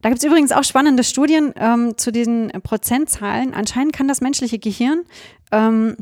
[0.00, 3.52] Da gibt es übrigens auch spannende Studien ähm, zu diesen Prozentzahlen.
[3.52, 5.02] Anscheinend kann das menschliche Gehirn
[5.50, 5.96] ähm,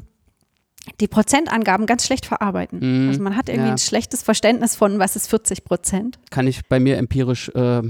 [1.01, 2.79] die Prozentangaben ganz schlecht verarbeiten.
[2.81, 3.09] Mhm.
[3.09, 3.73] Also man hat irgendwie ja.
[3.73, 6.19] ein schlechtes Verständnis von, was ist 40 Prozent.
[6.31, 7.83] Kann ich bei mir empirisch äh,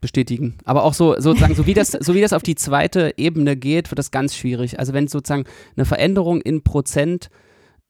[0.00, 0.58] bestätigen.
[0.64, 3.90] Aber auch so sozusagen, so wie das, so wie das auf die zweite Ebene geht,
[3.90, 4.78] wird das ganz schwierig.
[4.78, 5.44] Also wenn sozusagen
[5.76, 7.30] eine Veränderung in Prozent,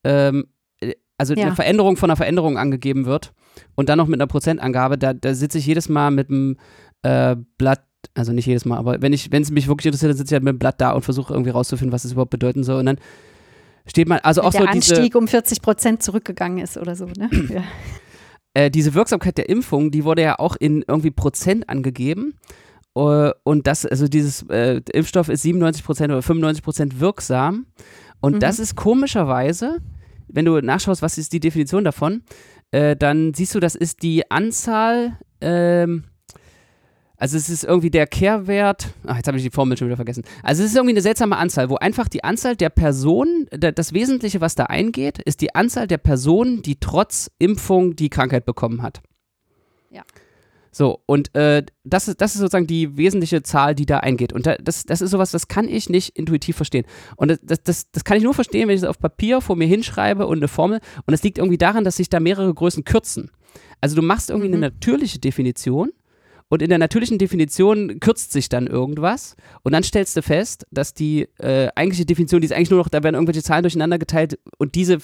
[0.04, 0.46] ähm,
[0.80, 1.46] äh, also ja.
[1.46, 3.32] eine Veränderung von einer Veränderung angegeben wird
[3.74, 6.56] und dann noch mit einer Prozentangabe, da, da sitze ich jedes Mal mit einem
[7.06, 10.16] äh, Blatt, also nicht jedes Mal, aber wenn ich, wenn es mich wirklich interessiert, dann
[10.16, 12.64] sitze ich halt mit dem Blatt da und versuche irgendwie rauszufinden, was es überhaupt bedeuten
[12.64, 12.80] soll.
[12.80, 12.98] Und dann
[13.86, 17.06] steht man, also auch der so Anstieg diese, um 40 Prozent zurückgegangen ist oder so,
[17.06, 17.30] ne?
[17.48, 17.62] ja.
[18.54, 22.34] äh, diese Wirksamkeit der Impfung, die wurde ja auch in irgendwie Prozent angegeben.
[22.98, 27.66] Uh, und das, also dieses äh, Impfstoff ist 97 Prozent oder 95 Prozent wirksam.
[28.20, 28.40] Und mhm.
[28.40, 29.82] das ist komischerweise,
[30.28, 32.22] wenn du nachschaust, was ist die Definition davon,
[32.70, 36.04] äh, dann siehst du, das ist die Anzahl ähm,
[37.18, 40.24] also es ist irgendwie der Kehrwert, ach, jetzt habe ich die Formel schon wieder vergessen.
[40.42, 44.40] Also es ist irgendwie eine seltsame Anzahl, wo einfach die Anzahl der Personen, das Wesentliche,
[44.40, 49.00] was da eingeht, ist die Anzahl der Personen, die trotz Impfung die Krankheit bekommen hat.
[49.90, 50.02] Ja.
[50.76, 54.34] So, und äh, das, ist, das ist sozusagen die wesentliche Zahl, die da eingeht.
[54.34, 56.84] Und da, das, das ist sowas, das kann ich nicht intuitiv verstehen.
[57.16, 59.66] Und das, das, das kann ich nur verstehen, wenn ich es auf Papier vor mir
[59.66, 60.80] hinschreibe und eine Formel.
[61.06, 63.30] Und das liegt irgendwie daran, dass sich da mehrere Größen kürzen.
[63.80, 64.56] Also du machst irgendwie mhm.
[64.56, 65.92] eine natürliche Definition
[66.48, 70.94] und in der natürlichen Definition kürzt sich dann irgendwas und dann stellst du fest, dass
[70.94, 74.38] die äh, eigentliche Definition, die ist eigentlich nur noch, da werden irgendwelche Zahlen durcheinander geteilt
[74.58, 74.98] und diese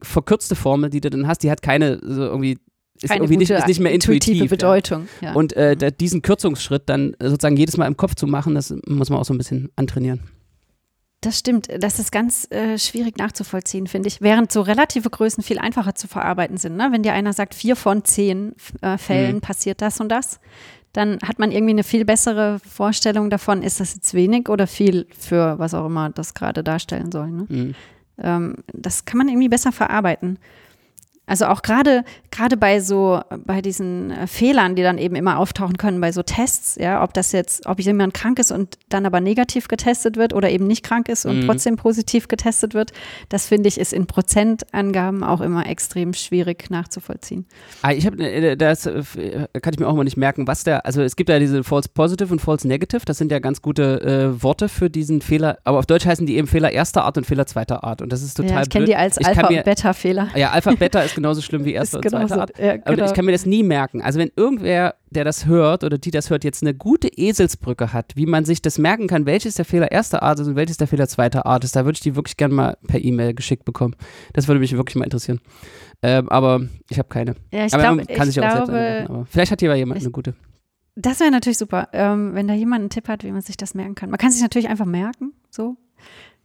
[0.00, 2.58] verkürzte Formel, die du dann hast, die hat keine so irgendwie
[3.00, 4.34] ist keine irgendwie nicht, ist nicht mehr intuitiv.
[4.34, 5.08] intuitive Bedeutung.
[5.20, 5.32] Ja.
[5.32, 5.96] Und äh, mhm.
[5.98, 9.34] diesen Kürzungsschritt dann sozusagen jedes Mal im Kopf zu machen, das muss man auch so
[9.34, 10.20] ein bisschen antrainieren.
[11.20, 11.68] Das stimmt.
[11.78, 14.20] Das ist ganz äh, schwierig nachzuvollziehen, finde ich.
[14.20, 16.76] Während so relative Größen viel einfacher zu verarbeiten sind.
[16.76, 16.88] Ne?
[16.90, 19.40] Wenn dir einer sagt, vier von zehn äh, Fällen mhm.
[19.40, 20.40] passiert das und das,
[20.92, 25.06] dann hat man irgendwie eine viel bessere Vorstellung davon, ist das jetzt wenig oder viel
[25.18, 27.30] für was auch immer das gerade darstellen soll.
[27.30, 27.46] Ne?
[27.48, 27.74] Mhm.
[28.18, 30.38] Ähm, das kann man irgendwie besser verarbeiten.
[31.24, 35.76] Also auch gerade gerade bei so bei diesen äh, Fehlern, die dann eben immer auftauchen
[35.76, 39.20] können bei so Tests, ja, ob das jetzt, ob jemand krank ist und dann aber
[39.20, 41.46] negativ getestet wird oder eben nicht krank ist und mhm.
[41.46, 42.92] trotzdem positiv getestet wird,
[43.28, 47.46] das finde ich ist in Prozentangaben auch immer extrem schwierig nachzuvollziehen.
[47.82, 49.02] Ah, ich habe äh, das äh,
[49.60, 51.88] kann ich mir auch mal nicht merken, was der, also es gibt ja diese False
[51.88, 55.78] Positive und False Negative, das sind ja ganz gute äh, Worte für diesen Fehler, aber
[55.78, 58.34] auf Deutsch heißen die eben Fehler erster Art und Fehler zweiter Art und das ist
[58.34, 60.28] total ja, ich kenne die als Alpha- und Beta-Fehler.
[60.34, 62.58] Ja, Alpha Beta ist genauso schlimm wie erste und zweite Art.
[62.58, 62.92] Ja, genau.
[62.92, 64.02] Aber ich kann mir das nie merken.
[64.02, 68.12] Also wenn irgendwer, der das hört oder die das hört, jetzt eine gute Eselsbrücke hat,
[68.16, 70.86] wie man sich das merken kann, welches der Fehler erster Art ist und welches der
[70.86, 73.94] Fehler zweiter Art ist, da würde ich die wirklich gerne mal per E-Mail geschickt bekommen.
[74.32, 75.40] Das würde mich wirklich mal interessieren.
[76.02, 77.36] Ähm, aber ich habe keine.
[77.52, 79.98] Ja, ich aber glaub, man kann sich glaube, auch selbst aber Vielleicht hat hier jemand
[79.98, 80.34] ich, eine gute.
[80.94, 83.74] Das wäre natürlich super, ähm, wenn da jemand einen Tipp hat, wie man sich das
[83.74, 84.10] merken kann.
[84.10, 85.76] Man kann sich natürlich einfach merken, so.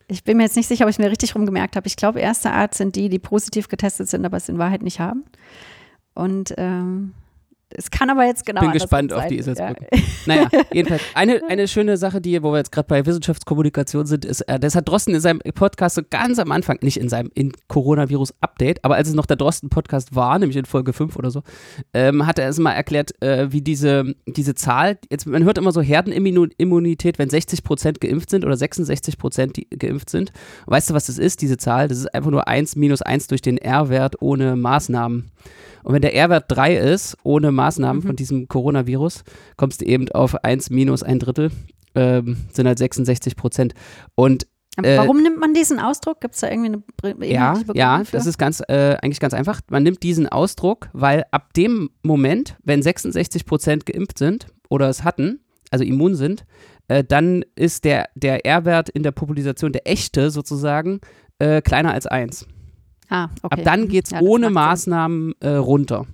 [0.10, 1.88] Ich bin mir jetzt nicht sicher, ob ich mir richtig rumgemerkt habe.
[1.88, 5.00] Ich glaube, erste Art sind die, die positiv getestet sind, aber es in Wahrheit nicht
[5.00, 5.26] haben.
[6.14, 7.14] Und ähm,
[7.70, 9.88] Es kann aber jetzt genau Bin gespannt auf die Eselsbrücke.
[9.92, 10.02] Ja.
[10.26, 14.42] Naja, jedenfalls, eine, eine schöne Sache, die, wo wir jetzt gerade bei Wissenschaftskommunikation sind, ist,
[14.42, 17.52] äh, das hat Drosten in seinem Podcast so ganz am Anfang, nicht in seinem in
[17.68, 21.44] Coronavirus-Update, aber als es noch der Drosten-Podcast war, nämlich in Folge 5 oder so,
[21.94, 25.74] ähm, hat er es mal erklärt, äh, wie diese, diese Zahl, jetzt, man hört immer
[25.74, 30.32] so Herdenimmunität, wenn 60 Prozent geimpft sind oder 66 Prozent geimpft sind.
[30.68, 31.90] weißt du, was das ist, diese Zahl?
[31.90, 35.32] Das ist einfach nur 1 minus 1 durch den R-Wert ohne Maßnahmen.
[35.88, 38.08] Und wenn der R-Wert 3 ist, ohne Maßnahmen mhm.
[38.08, 39.24] von diesem Coronavirus,
[39.56, 41.50] kommst du eben auf 1 minus ein Drittel,
[41.96, 43.74] ähm, sind halt 66 Prozent.
[44.14, 44.48] Und
[44.84, 46.20] äh, Warum nimmt man diesen Ausdruck?
[46.20, 49.62] Gibt es da irgendwie eine Ja, ja, das ist ganz, äh, eigentlich ganz einfach.
[49.70, 55.06] Man nimmt diesen Ausdruck, weil ab dem Moment, wenn 66 Prozent geimpft sind oder es
[55.06, 55.40] hatten,
[55.72, 56.44] also immun sind,
[56.90, 61.00] äh, dann ist der, der R-Wert in der Population, der echte sozusagen,
[61.40, 62.46] äh, kleiner als 1.
[63.10, 63.60] Ah, okay.
[63.60, 63.88] Ab dann mhm.
[63.90, 66.06] geht es ja, ohne Maßnahmen äh, runter.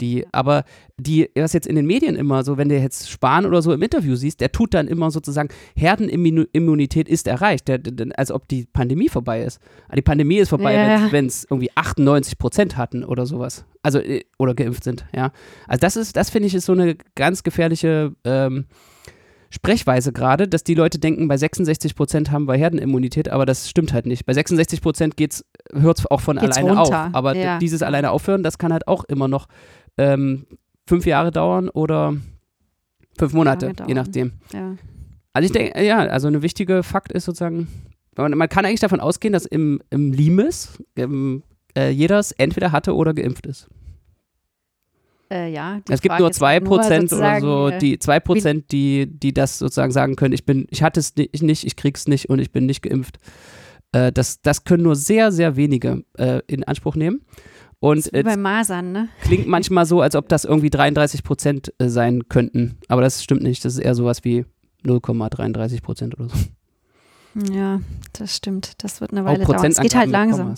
[0.00, 0.64] Die, aber
[0.96, 3.82] die, was jetzt in den Medien immer so, wenn du jetzt Spahn oder so im
[3.82, 8.66] Interview siehst, der tut dann immer sozusagen, Herdenimmunität ist erreicht, der, der, als ob die
[8.72, 9.60] Pandemie vorbei ist.
[9.88, 11.12] Ah, die Pandemie ist vorbei, ja.
[11.12, 13.64] wenn es irgendwie 98 Prozent hatten oder sowas.
[13.84, 15.30] Also, äh, oder geimpft sind, ja.
[15.68, 18.66] Also das ist, das finde ich, ist so eine ganz gefährliche ähm,
[19.52, 23.92] Sprechweise gerade, dass die Leute denken, bei 66 Prozent haben wir Herdenimmunität, aber das stimmt
[23.92, 24.24] halt nicht.
[24.24, 25.14] Bei 66 Prozent
[25.74, 27.06] hört es auch von geht's alleine runter.
[27.08, 27.14] auf.
[27.14, 27.58] Aber ja.
[27.58, 29.48] dieses alleine aufhören, das kann halt auch immer noch
[29.98, 30.46] ähm,
[30.86, 32.16] fünf Jahre dauern oder
[33.18, 34.32] fünf Monate, je nachdem.
[34.54, 34.76] Ja.
[35.34, 37.68] Also ich denke, ja, also eine wichtige Fakt ist sozusagen,
[38.16, 41.42] man, man kann eigentlich davon ausgehen, dass im, im Limes im,
[41.76, 43.68] äh, jeder entweder hatte oder geimpft ist.
[45.32, 49.32] Äh, ja, es gibt nur zwei Prozent oder so, äh, die zwei Prozent, die, die
[49.32, 52.52] das sozusagen sagen können, ich bin, ich hatte es nicht, ich krieg's nicht und ich
[52.52, 53.18] bin nicht geimpft.
[53.92, 57.22] Äh, das, das können nur sehr, sehr wenige äh, in Anspruch nehmen.
[57.80, 59.08] Und bei Masern, ne?
[59.22, 62.78] Klingt manchmal so, als ob das irgendwie 33 Prozent äh, sein könnten.
[62.88, 63.64] Aber das stimmt nicht.
[63.64, 64.44] Das ist eher sowas wie
[64.84, 66.36] 0,33 Prozent oder so.
[67.52, 67.80] Ja,
[68.12, 68.84] das stimmt.
[68.84, 69.64] Das wird eine Weile dauern.
[69.64, 70.54] Es geht halt langsam.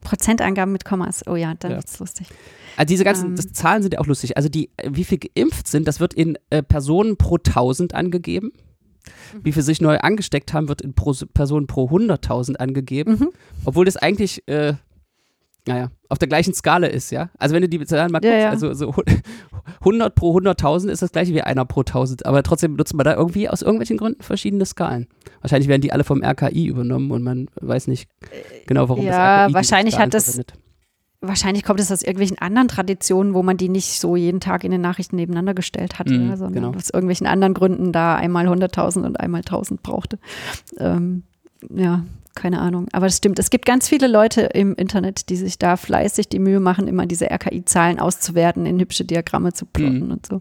[0.00, 1.26] Prozentangaben mit Kommas.
[1.26, 1.76] Oh ja, dann ja.
[1.76, 2.26] wird's lustig.
[2.80, 3.52] Also diese ganzen ähm.
[3.52, 4.38] Zahlen sind ja auch lustig.
[4.38, 8.52] Also die, wie viel geimpft sind, das wird in äh, Personen pro 1000 angegeben.
[9.34, 9.40] Mhm.
[9.44, 13.18] Wie viel sich neu angesteckt haben, wird in pro, Personen pro 100.000 angegeben.
[13.20, 13.28] Mhm.
[13.66, 14.72] Obwohl das eigentlich, äh,
[15.68, 17.28] naja, auf der gleichen Skala ist, ja.
[17.38, 18.68] Also wenn du die Zahlen mal ja, guckst, ja.
[18.70, 18.94] also so
[19.80, 22.24] 100 pro 100.000 ist das gleiche wie einer pro 1000.
[22.24, 25.06] Aber trotzdem nutzt man da irgendwie aus irgendwelchen Gründen verschiedene Skalen.
[25.42, 28.08] Wahrscheinlich werden die alle vom RKI übernommen und man weiß nicht
[28.66, 30.54] genau, warum ja, das RKI Ja, wahrscheinlich hat das verwendet
[31.20, 34.70] wahrscheinlich kommt es aus irgendwelchen anderen Traditionen, wo man die nicht so jeden Tag in
[34.70, 36.74] den Nachrichten nebeneinander gestellt hat, mm, sondern genau.
[36.74, 40.18] aus irgendwelchen anderen Gründen da einmal 100.000 und einmal 1.000 brauchte.
[40.78, 41.24] Ähm,
[41.68, 42.04] ja,
[42.34, 42.86] keine Ahnung.
[42.92, 46.38] Aber es stimmt, es gibt ganz viele Leute im Internet, die sich da fleißig die
[46.38, 50.12] Mühe machen, immer diese RKI-Zahlen auszuwerten, in hübsche Diagramme zu plotten mm.
[50.12, 50.40] und so.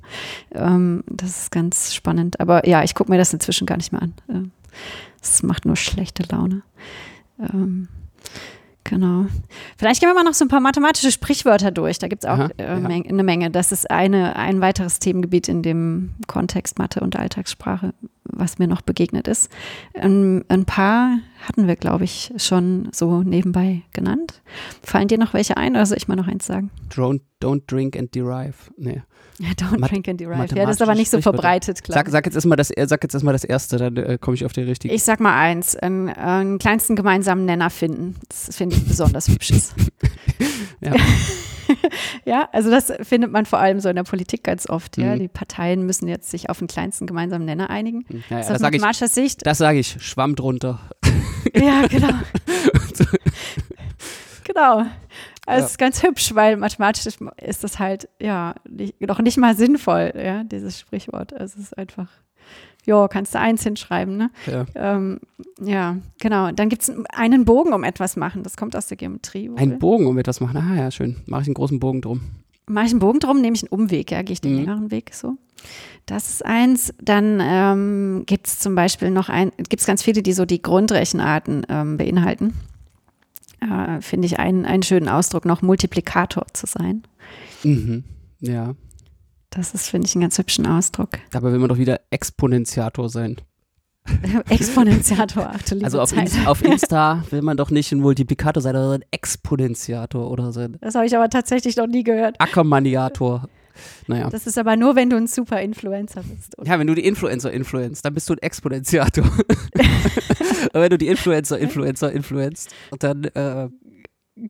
[0.54, 2.39] Ähm, das ist ganz spannend.
[2.39, 4.52] Aber ja, ich gucke mir das inzwischen gar nicht mehr an.
[5.22, 6.62] Es macht nur schlechte Laune.
[7.39, 7.89] Ähm,
[8.89, 9.28] Genau.
[9.78, 11.99] Vielleicht gehen wir mal noch so ein paar mathematische Sprichwörter durch.
[11.99, 12.86] Da gibt es auch Aha, äh, ja.
[12.88, 13.52] eine Menge.
[13.52, 17.93] Das ist eine, ein weiteres Themengebiet in dem Kontext Mathe und Alltagssprache,
[18.32, 19.50] was mir noch begegnet ist.
[19.94, 24.42] Ein, ein paar hatten wir, glaube ich, schon so nebenbei genannt.
[24.84, 26.72] Fallen dir noch welche ein oder soll ich mal noch eins sagen?
[26.94, 28.56] Don't, don't drink and derive.
[28.78, 29.02] Nee.
[29.39, 30.56] Ja, don't Mat drink and derive.
[30.56, 31.98] Ja, das ist aber nicht so verbreitet, klar.
[31.98, 34.54] Sag, sag, jetzt erstmal das, sag jetzt erstmal das erste, dann äh, komme ich auf
[34.54, 34.94] die richtige.
[34.94, 38.15] Ich sag mal eins: einen, einen kleinsten gemeinsamen Nenner finden.
[38.28, 39.74] Das finde ich besonders hübsches.
[40.82, 40.94] ja.
[42.25, 44.97] ja, also das findet man vor allem so in der Politik ganz oft.
[44.97, 45.19] Ja, mhm.
[45.19, 48.05] die Parteien müssen jetzt sich auf den kleinsten gemeinsamen Nenner einigen.
[48.10, 49.45] Ja, ja, das aus mathematischer ich, Sicht.
[49.45, 50.79] Das sage ich, Schwamm drunter.
[51.53, 52.10] Ja, genau.
[54.43, 54.86] genau.
[55.45, 55.65] Also ja.
[55.65, 57.05] ist ganz hübsch, weil mathematisch
[57.38, 61.32] ist das halt ja nicht, noch nicht mal sinnvoll, ja, dieses Sprichwort.
[61.32, 62.08] Es ist einfach,
[62.86, 64.32] ja, kannst du eins hinschreiben, ne?
[64.48, 65.20] Ja, ähm,
[65.62, 66.52] ja genau.
[66.52, 68.44] Dann gibt es einen Bogen um etwas machen.
[68.44, 69.50] Das kommt aus der Geometrie.
[69.56, 70.58] Ein Bogen um etwas machen.
[70.58, 71.18] Ah ja, schön.
[71.26, 72.22] Mache ich einen großen Bogen drum.
[72.68, 74.60] Mache ich einen Bogen drum, nehme ich einen Umweg, ja, gehe ich den mhm.
[74.60, 75.38] längeren Weg so.
[76.06, 76.94] Das ist eins.
[77.02, 80.62] Dann ähm, gibt es zum Beispiel noch ein, gibt es ganz viele, die so die
[80.62, 82.54] Grundrechenarten ähm, beinhalten
[83.62, 87.04] äh, finde ich einen, einen schönen Ausdruck, noch Multiplikator zu sein.
[87.63, 88.04] Mhm.
[88.39, 88.76] Ja.
[89.49, 91.09] Das ist, finde ich, einen ganz hübschen Ausdruck.
[91.31, 93.38] Dabei will man doch wieder Exponentiator sein.
[94.49, 98.73] Exponentiator, ach du Also auf, Inst auf, Insta will man doch nicht ein Multiplikator sein,
[98.73, 100.67] sondern ein Exponentiator oder so.
[100.67, 102.35] Das habe ich aber tatsächlich noch nie gehört.
[102.39, 103.47] Ackermaniator.
[104.07, 104.29] Naja.
[104.29, 106.57] Das ist aber nur, wenn du ein super Influencer bist.
[106.57, 106.69] Oder?
[106.69, 109.25] Ja, wenn du die Influencer influenzt, dann bist du ein Exponentiator.
[110.73, 113.69] Wenn du die Influencer Influencer influenzt, dann äh,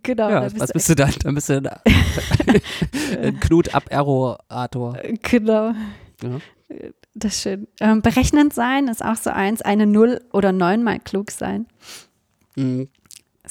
[0.04, 0.30] Genau.
[0.30, 1.14] Ja, was bist du dann?
[1.24, 1.68] Dann bist du ein,
[3.24, 4.98] ein Knut-Ab-Error-Ator.
[5.22, 5.74] Genau.
[6.22, 6.40] Ja.
[7.16, 7.68] Das ist schön.
[7.80, 9.62] Ähm, berechnend sein ist auch so eins.
[9.62, 11.66] Eine Null oder neunmal klug sein.
[12.56, 12.90] Mhm.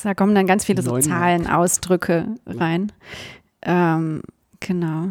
[0.02, 0.98] Da kommen dann ganz viele so.
[0.98, 2.92] Zahlen, Ausdrücke rein.
[3.62, 4.22] Ähm,
[4.60, 5.08] genau.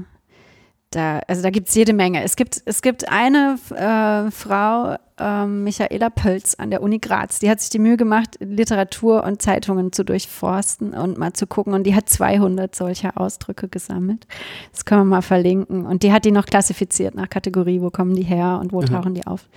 [0.91, 2.23] Da, also da gibt es jede Menge.
[2.23, 7.50] Es gibt, es gibt eine äh, Frau, ähm, Michaela Pölz an der Uni Graz, die
[7.50, 11.73] hat sich die Mühe gemacht, Literatur und Zeitungen zu durchforsten und mal zu gucken.
[11.73, 14.28] Und die hat 200 solcher Ausdrücke gesammelt.
[14.71, 15.86] Das können wir mal verlinken.
[15.86, 19.13] Und die hat die noch klassifiziert nach Kategorie, wo kommen die her und wo tauchen
[19.13, 19.50] die auf.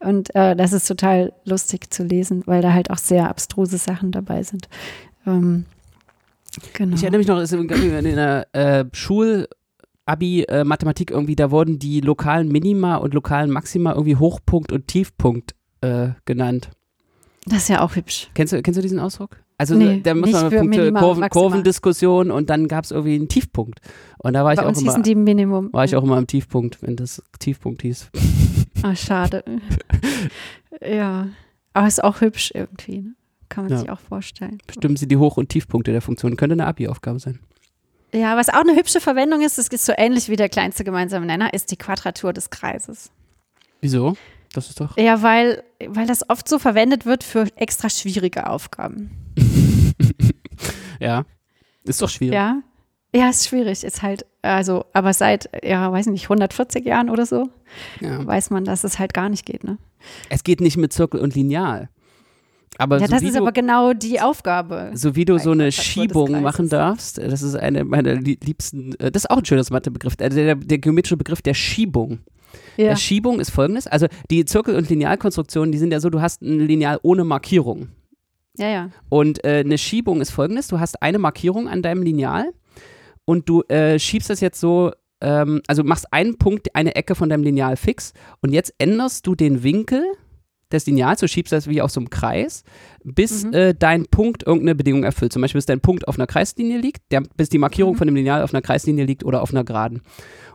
[0.00, 4.10] Und äh, das ist total lustig zu lesen, weil da halt auch sehr abstruse Sachen
[4.10, 4.68] dabei sind.
[5.28, 5.64] Ähm,
[6.72, 6.96] genau.
[6.96, 9.46] Ich erinnere mich noch, in in der äh, Schul-
[10.06, 14.88] Abi äh, Mathematik irgendwie, da wurden die lokalen Minima und lokalen Maxima irgendwie Hochpunkt und
[14.88, 16.70] Tiefpunkt äh, genannt.
[17.46, 18.28] Das ist ja auch hübsch.
[18.34, 19.38] Kennst du, kennst du diesen Ausdruck?
[19.58, 21.28] Also Nee, da muss man Punkte, Kurven.
[21.28, 23.80] Kurvendiskussion und dann gab es irgendwie einen Tiefpunkt.
[24.18, 25.72] Und da war ich Bei auch uns immer, hießen die Minimum.
[25.72, 28.10] war ich auch immer am Tiefpunkt, wenn das Tiefpunkt hieß.
[28.82, 29.44] Ah, schade.
[30.84, 31.28] ja.
[31.72, 33.02] Aber ist auch hübsch irgendwie.
[33.02, 33.14] Ne?
[33.48, 33.78] Kann man Ja.
[33.78, 34.58] sich auch vorstellen.
[34.66, 36.36] Bestimmen sie die Hoch- und Tiefpunkte der Funktion.
[36.36, 37.38] Könnte eine Abi-Aufgabe sein.
[38.14, 41.24] Ja, was auch eine hübsche Verwendung ist, das ist so ähnlich wie der kleinste gemeinsame
[41.26, 43.10] Nenner, ist die Quadratur des Kreises.
[43.80, 44.16] Wieso?
[44.52, 44.96] Das ist doch.
[44.98, 49.10] Ja, weil, weil das oft so verwendet wird für extra schwierige Aufgaben.
[51.00, 51.24] Ja.
[51.84, 52.34] Ist doch schwierig.
[52.34, 52.62] Ja.
[53.14, 53.82] Ja, ist schwierig.
[53.82, 57.48] Ist halt, also, aber seit, ja, weiß nicht, 140 Jahren oder so,
[58.00, 58.24] Ja.
[58.24, 59.78] weiß man, dass es halt gar nicht geht, ne?
[60.28, 61.88] Es geht nicht mit Zirkel und Lineal.
[62.78, 64.90] Aber Ja, so, das ist du, aber genau die Aufgabe.
[64.94, 68.94] so wie du so eine Schiebung machen darfst, äh, das ist eine meiner lie- liebsten,
[68.98, 72.20] äh, das ist auch ein schönes Mathebegriff, also der, der geometrische Begriff der Schiebung.
[72.76, 72.88] Ja.
[72.88, 76.42] Der Schiebung ist folgendes, also die Zirkel- und Linealkonstruktionen, die sind ja so, du hast
[76.42, 77.88] ein Lineal ohne Markierung.
[78.58, 78.90] ja, ja.
[79.08, 82.52] Und äh, eine Schiebung ist folgendes: Du hast eine Markierung an deinem Lineal
[83.24, 87.28] und du äh, schiebst das jetzt so, ähm, also machst einen Punkt, eine Ecke von
[87.28, 90.02] deinem Lineal fix und jetzt änderst du den Winkel
[90.72, 92.64] des Lineals, du schiebst das wie auf so einem Kreis,
[93.04, 93.52] bis Mhm.
[93.54, 95.32] äh, dein Punkt irgendeine Bedingung erfüllt.
[95.32, 97.98] Zum Beispiel, bis dein Punkt auf einer Kreislinie liegt, der, bis die Markierung Mhm.
[97.98, 100.02] von dem Lineal auf einer Kreislinie liegt oder auf einer Geraden.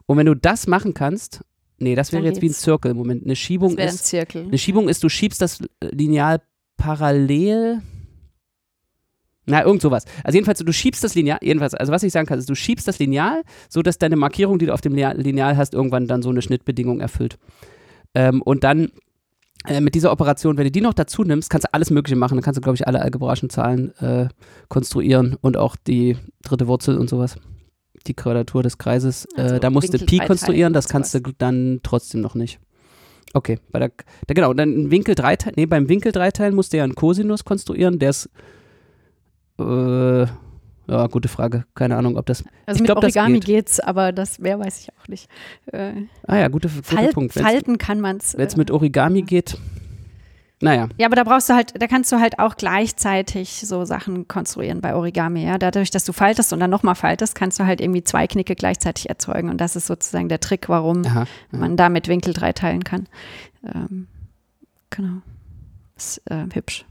[0.05, 1.41] Und wenn du das machen kannst,
[1.79, 2.53] nee, das wäre jetzt wie ein.
[2.53, 3.23] Zirkel im Moment.
[3.25, 4.05] Eine Schiebung Das wäre ein ist.
[4.05, 4.43] Zirkel.
[4.45, 6.41] Eine Schiebung ist, du schiebst das Lineal
[6.77, 7.81] parallel.
[9.49, 10.03] Na, irgend sowas.
[10.25, 12.85] Also jedenfalls, du schiebst das Lineal, jedenfalls, also was ich sagen kann, ist, du schiebst
[12.85, 16.21] das Lineal, so dass deine Markierung, die du auf dem Lineal- Lineal hast, irgendwann dann
[16.21, 17.37] so eine Schnittbedingung erfüllt.
[18.13, 18.91] Ähm, und dann
[19.67, 22.35] äh, mit dieser Operation, wenn du die noch dazu nimmst, kannst du alles Mögliche machen.
[22.35, 24.27] Dann kannst du, glaube ich, alle algebraischen Zahlen äh,
[24.69, 27.35] konstruieren und auch die dritte Wurzel und sowas.
[28.05, 29.27] Die Quadratur des Kreises.
[29.35, 32.59] Also äh, da musst du Pi konstruieren, das kannst du dann trotzdem noch nicht.
[33.33, 33.91] Okay, bei der,
[34.25, 37.99] da, genau, dann Winkel dreiteilen, nee, beim Winkel dreiteilen musst du ja einen Cosinus konstruieren,
[37.99, 38.29] der ist,
[39.59, 40.25] äh,
[40.87, 43.45] ja, gute Frage, keine Ahnung, ob das, Also ich mit glaub, Origami geht.
[43.45, 45.29] geht's, aber das mehr weiß ich auch nicht.
[45.71, 45.93] Äh,
[46.27, 47.35] ah ja, guter, guter Fal Punkt.
[47.35, 48.33] Wenn es Falten kann man's.
[48.33, 49.57] Äh, mit Origami geht,
[50.59, 54.27] naja, ja, aber da brauchst du halt, da kannst du halt auch gleichzeitig so Sachen
[54.27, 55.59] konstruieren bei Origami, ja.
[55.59, 59.07] Dadurch, dass du faltest und dann nochmal faltest, kannst du halt irgendwie zwei Knicke gleichzeitig
[59.07, 59.49] erzeugen.
[59.49, 61.27] Und das ist sozusagen der Trick, warum aha, aha.
[61.51, 63.07] man da mit Winkel drei teilen kann.
[63.63, 64.07] Ähm,
[64.89, 65.21] genau.
[65.95, 66.85] Ist äh, hübsch.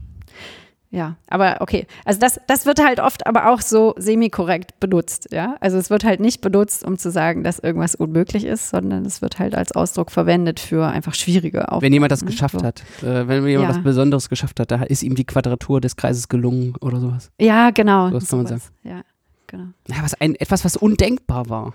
[0.89, 1.85] Ja, aber okay.
[2.05, 5.57] Also das, das wird halt oft aber auch so semi-korrekt benutzt, ja.
[5.59, 9.21] Also es wird halt nicht benutzt, um zu sagen, dass irgendwas unmöglich ist, sondern es
[9.21, 11.81] wird halt als Ausdruck verwendet für einfach schwierige Aufgaben.
[11.81, 12.31] Wenn jemand das ne?
[12.31, 12.65] geschafft so.
[12.65, 13.75] hat, äh, wenn jemand Ja.
[13.75, 17.31] was Besonderes geschafft hat, da ist ihm die Quadratur des Kreises gelungen oder sowas.
[17.39, 18.09] Ja, genau.
[18.09, 18.71] Das kann man sowas.
[18.83, 19.01] Ja,
[19.47, 19.65] genau.
[19.89, 21.73] Ja, was ein, etwas, was undenkbar war.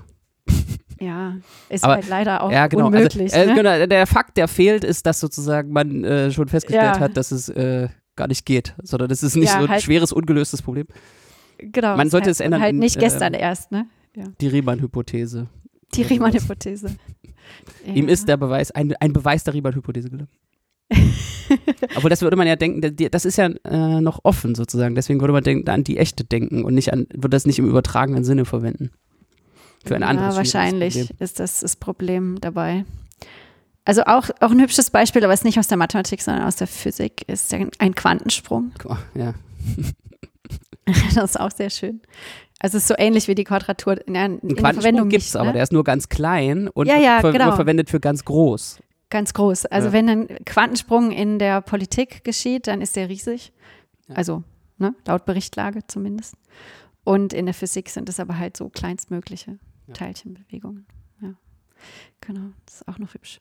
[1.01, 1.35] Ja,
[1.69, 2.87] ist Aber- halt leider auch ja, genau.
[2.87, 3.35] unmöglich.
[3.35, 3.55] also, äh, ne?
[3.57, 3.87] genau.
[3.87, 7.01] Der Fakt, der fehlt, ist, dass sozusagen man äh, schon festgestellt Ja.
[7.01, 9.83] hat, dass es äh, gar nicht geht, sondern es ist nicht Ja, so ein halt-
[9.83, 10.87] schweres, ungelöstes Problem.
[11.59, 11.97] genau.
[11.97, 13.87] man sollte halt, es ändern Halt in, nicht gestern ähm, erst, ne?
[14.41, 15.49] Die Riemann-Hypothese.
[15.95, 16.97] Die Riemann-Hypothese.
[17.87, 18.13] Ihm Ja.
[18.13, 20.29] ist der Beweis, ein, ein Beweis der Riemann-Hypothese gelungen.
[21.97, 24.95] Obwohl, das würde man ja denken, das ist ja äh, noch offen sozusagen.
[24.95, 27.67] Deswegen würde man denken, an die echte denken und nicht an, würde das nicht im
[27.69, 28.91] übertragenen Sinne verwenden.
[29.85, 32.85] Für ein anderes Ja, schwieriges wahrscheinlich ist das das Problem dabei.
[33.85, 36.57] Also auch, auch ein hübsches Beispiel, aber es ist nicht aus der Mathematik, sondern aus
[36.57, 38.73] der Physik, ist ein- Quantensprung.
[38.85, 39.35] Oh, ja.
[41.15, 42.01] Das ist auch sehr schön.
[42.59, 45.29] Also es ist so ähnlich wie die Quadratur in, der- in der Quantensprung gibt es
[45.35, 45.53] nicht, aber, ne?
[45.55, 47.47] der ist nur ganz klein und Ja, ja, ver genau.
[47.47, 48.81] wird verwendet für ganz groß.
[49.11, 49.67] Ganz groß.
[49.67, 49.93] Also Ja.
[49.93, 53.53] wenn ein Quantensprung in der Politik geschieht, dann ist der riesig.
[54.09, 54.43] Also
[54.79, 56.35] ne, laut Berichtlage zumindest.
[57.05, 59.59] Und in der Physik sind es aber halt so kleinstmögliche.
[59.93, 60.87] Teilchenbewegungen.
[61.21, 61.35] Ja,
[62.21, 62.51] genau.
[62.67, 63.41] Das ist auch noch hübsch.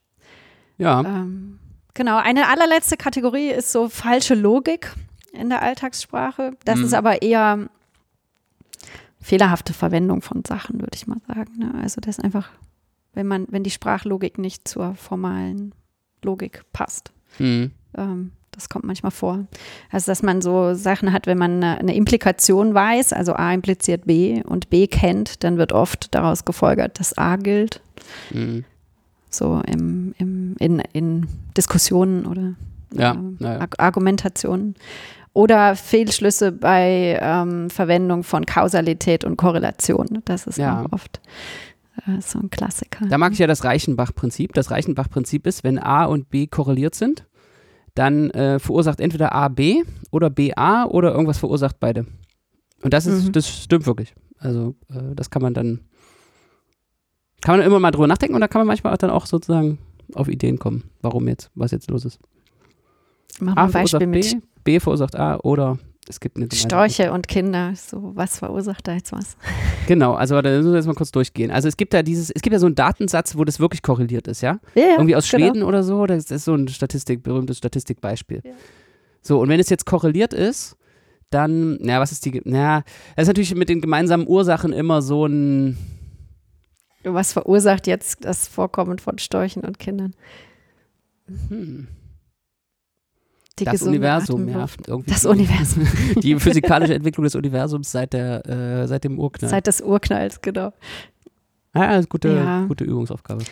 [0.81, 1.59] Ja, Ähm,
[1.93, 4.93] genau, eine allerletzte Kategorie ist so falsche Logik
[5.31, 6.53] in der Alltagssprache.
[6.65, 6.85] Das Mhm.
[6.85, 7.69] ist aber eher
[9.21, 11.51] fehlerhafte Verwendung von Sachen, würde ich mal sagen.
[11.59, 11.73] Ne?
[11.81, 12.49] Also das ist einfach,
[13.13, 15.73] wenn man, wenn die Sprachlogik nicht zur formalen
[16.23, 17.11] Logik passt.
[17.39, 17.71] Mhm.
[17.95, 19.45] Ähm, das kommt manchmal vor.
[19.91, 24.43] Also, dass man so Sachen hat, wenn man eine, Implikation weiß, also A impliziert B
[24.43, 27.81] und B kennt, dann wird oft daraus gefolgert, dass A gilt.
[28.31, 28.65] Mhm.
[29.33, 31.27] So im, im, in, in
[31.57, 32.53] Diskussionen oder
[32.93, 33.67] ja, äh, ja.
[33.77, 34.75] Argumentationen.
[35.33, 40.19] Oder Fehlschlüsse bei ähm, Verwendung von Kausalität und Korrelation.
[40.25, 40.81] Das ist Ja.
[40.83, 41.21] auch oft
[42.05, 43.05] äh, so ein Klassiker.
[43.07, 44.53] Da mag ich ja das Reichenbach-Prinzip.
[44.53, 47.25] Das Reichenbach-Prinzip ist, wenn A und B korreliert sind,
[47.95, 52.05] dann äh, verursacht entweder A B oder B A oder irgendwas verursacht beide.
[52.83, 53.31] Und das ist, Mhm.
[53.31, 54.13] das stimmt wirklich.
[54.37, 55.79] Also äh, das kann man dann,
[57.41, 59.79] kann man immer mal drüber nachdenken und da kann man manchmal auch dann auch sozusagen
[60.13, 62.19] auf Ideen kommen, warum jetzt, was jetzt los ist.
[63.39, 67.27] Machen wir ein Beispiel mit B, B verursacht A oder es gibt eine Storche und
[67.27, 67.73] Kinder.
[67.75, 69.37] So, was verursacht da jetzt was?
[69.87, 71.51] Genau, also da müssen wir jetzt mal kurz durchgehen.
[71.51, 74.27] Also es gibt da dieses, es gibt ja so einen Datensatz, wo das wirklich korreliert
[74.27, 74.59] ist, ja?
[74.75, 75.45] Ja, Irgendwie aus genau.
[75.45, 78.41] Schweden oder so, das ist so ein Statistik, berühmtes Statistikbeispiel.
[78.45, 78.51] Ja.
[79.21, 80.77] So, und wenn es jetzt korreliert ist,
[81.29, 82.83] dann, na, was ist die, na,
[83.15, 85.77] das ist natürlich mit den gemeinsamen Ursachen immer so ein,
[87.03, 90.13] Was verursacht jetzt das Vorkommen von Storchen und Kindern?
[91.49, 91.87] hm,
[93.59, 94.65] Die das Universum, ja.
[94.87, 95.87] Irgendwie Das Universum.
[96.21, 99.49] Die physikalische Entwicklung des Universums seit der, äh, seit dem Urknall.
[99.49, 100.73] Seit des Urknalls, genau.
[101.75, 102.65] ja, ist gute, Ja.
[102.65, 103.43] gute Übungsaufgabe.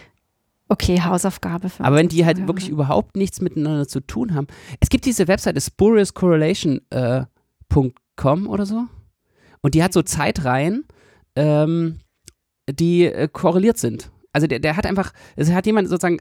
[0.71, 2.49] Okay, Hausaufgabe für Aber wenn die halt Zuhörer.
[2.49, 4.45] wirklich überhaupt nichts miteinander zu tun haben.
[4.79, 8.85] Es gibt diese Webseite spuriouscorrelation.com oder so.
[9.61, 10.85] Und die hat so Zeitreihen,
[11.35, 11.99] ähm,
[12.73, 14.11] die äh, korreliert sind.
[14.31, 16.19] Also der, der hat einfach, es hat jemand sozusagen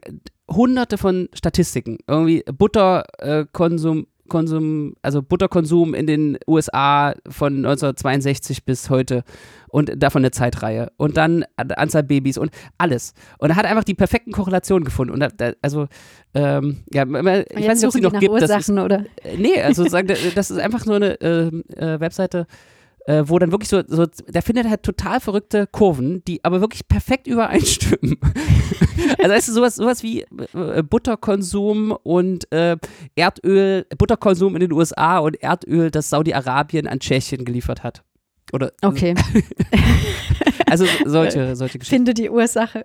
[0.51, 1.99] hunderte von Statistiken.
[2.07, 9.25] Irgendwie Butterkonsum, äh, Konsum, also Butterkonsum in den USA von 1962 bis heute
[9.69, 10.91] und davon eine Zeitreihe.
[10.97, 13.13] Und dann An- Anzahl Babys und alles.
[13.39, 15.13] Und er hat einfach die perfekten Korrelationen gefunden.
[15.13, 15.87] Und da, also,
[16.35, 18.35] ähm, ja, ich weiß nicht, ob sie noch gibt.
[18.35, 19.05] Das ist, Ursachen, oder?
[19.23, 22.47] äh, nee, also sagen, das ist einfach nur eine ähm, äh, Webseite,
[23.09, 26.87] äh, wo dann wirklich so, so, der findet halt total verrückte Kurven, die aber wirklich
[26.87, 28.19] perfekt übereinstimmen.
[29.19, 32.77] also weißt du, sowas, sowas wie äh, Butterkonsum und äh,
[33.15, 38.05] Erdöl, Butterkonsum in den USA und Erdöl, das Saudi-Arabien an Tschechien geliefert hat.
[38.53, 39.15] Oder Okay,
[40.67, 41.97] also solche, solche Geschichten.
[41.97, 42.85] finde die Ursache.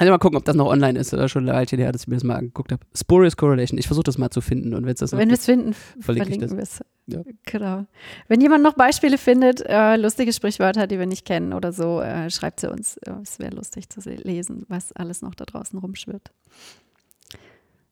[0.00, 2.08] Also mal gucken, ob das noch online ist oder schon ein Weilchen her, dass ich
[2.08, 2.82] mir das mal angeguckt habe.
[2.96, 3.78] Spurious Correlation.
[3.78, 6.30] Ich versuche das mal zu finden und wenn es das Wenn wir es finden, verlinke
[6.30, 6.56] ich verlinken das.
[6.56, 7.24] wir es.
[7.26, 7.32] Ja.
[7.44, 7.86] Genau.
[8.26, 12.30] Wenn jemand noch Beispiele findet, äh, lustige Sprichwörter, die wir nicht kennen oder so, äh,
[12.30, 12.96] schreibt sie uns.
[12.96, 16.30] Äh, es wäre lustig zu se- lesen, was alles noch da draußen rumschwirrt.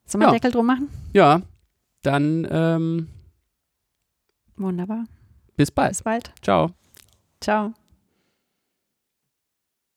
[0.06, 0.28] Sollen wir Ja.
[0.28, 0.88] einen Deckel drum machen?
[1.12, 1.42] Ja,
[2.02, 3.08] dann ähm,
[4.56, 5.04] Wunderbar.
[5.56, 5.90] bis bald.
[5.90, 6.32] Bis bald.
[6.42, 6.70] Ciao.
[7.42, 7.74] Ciao.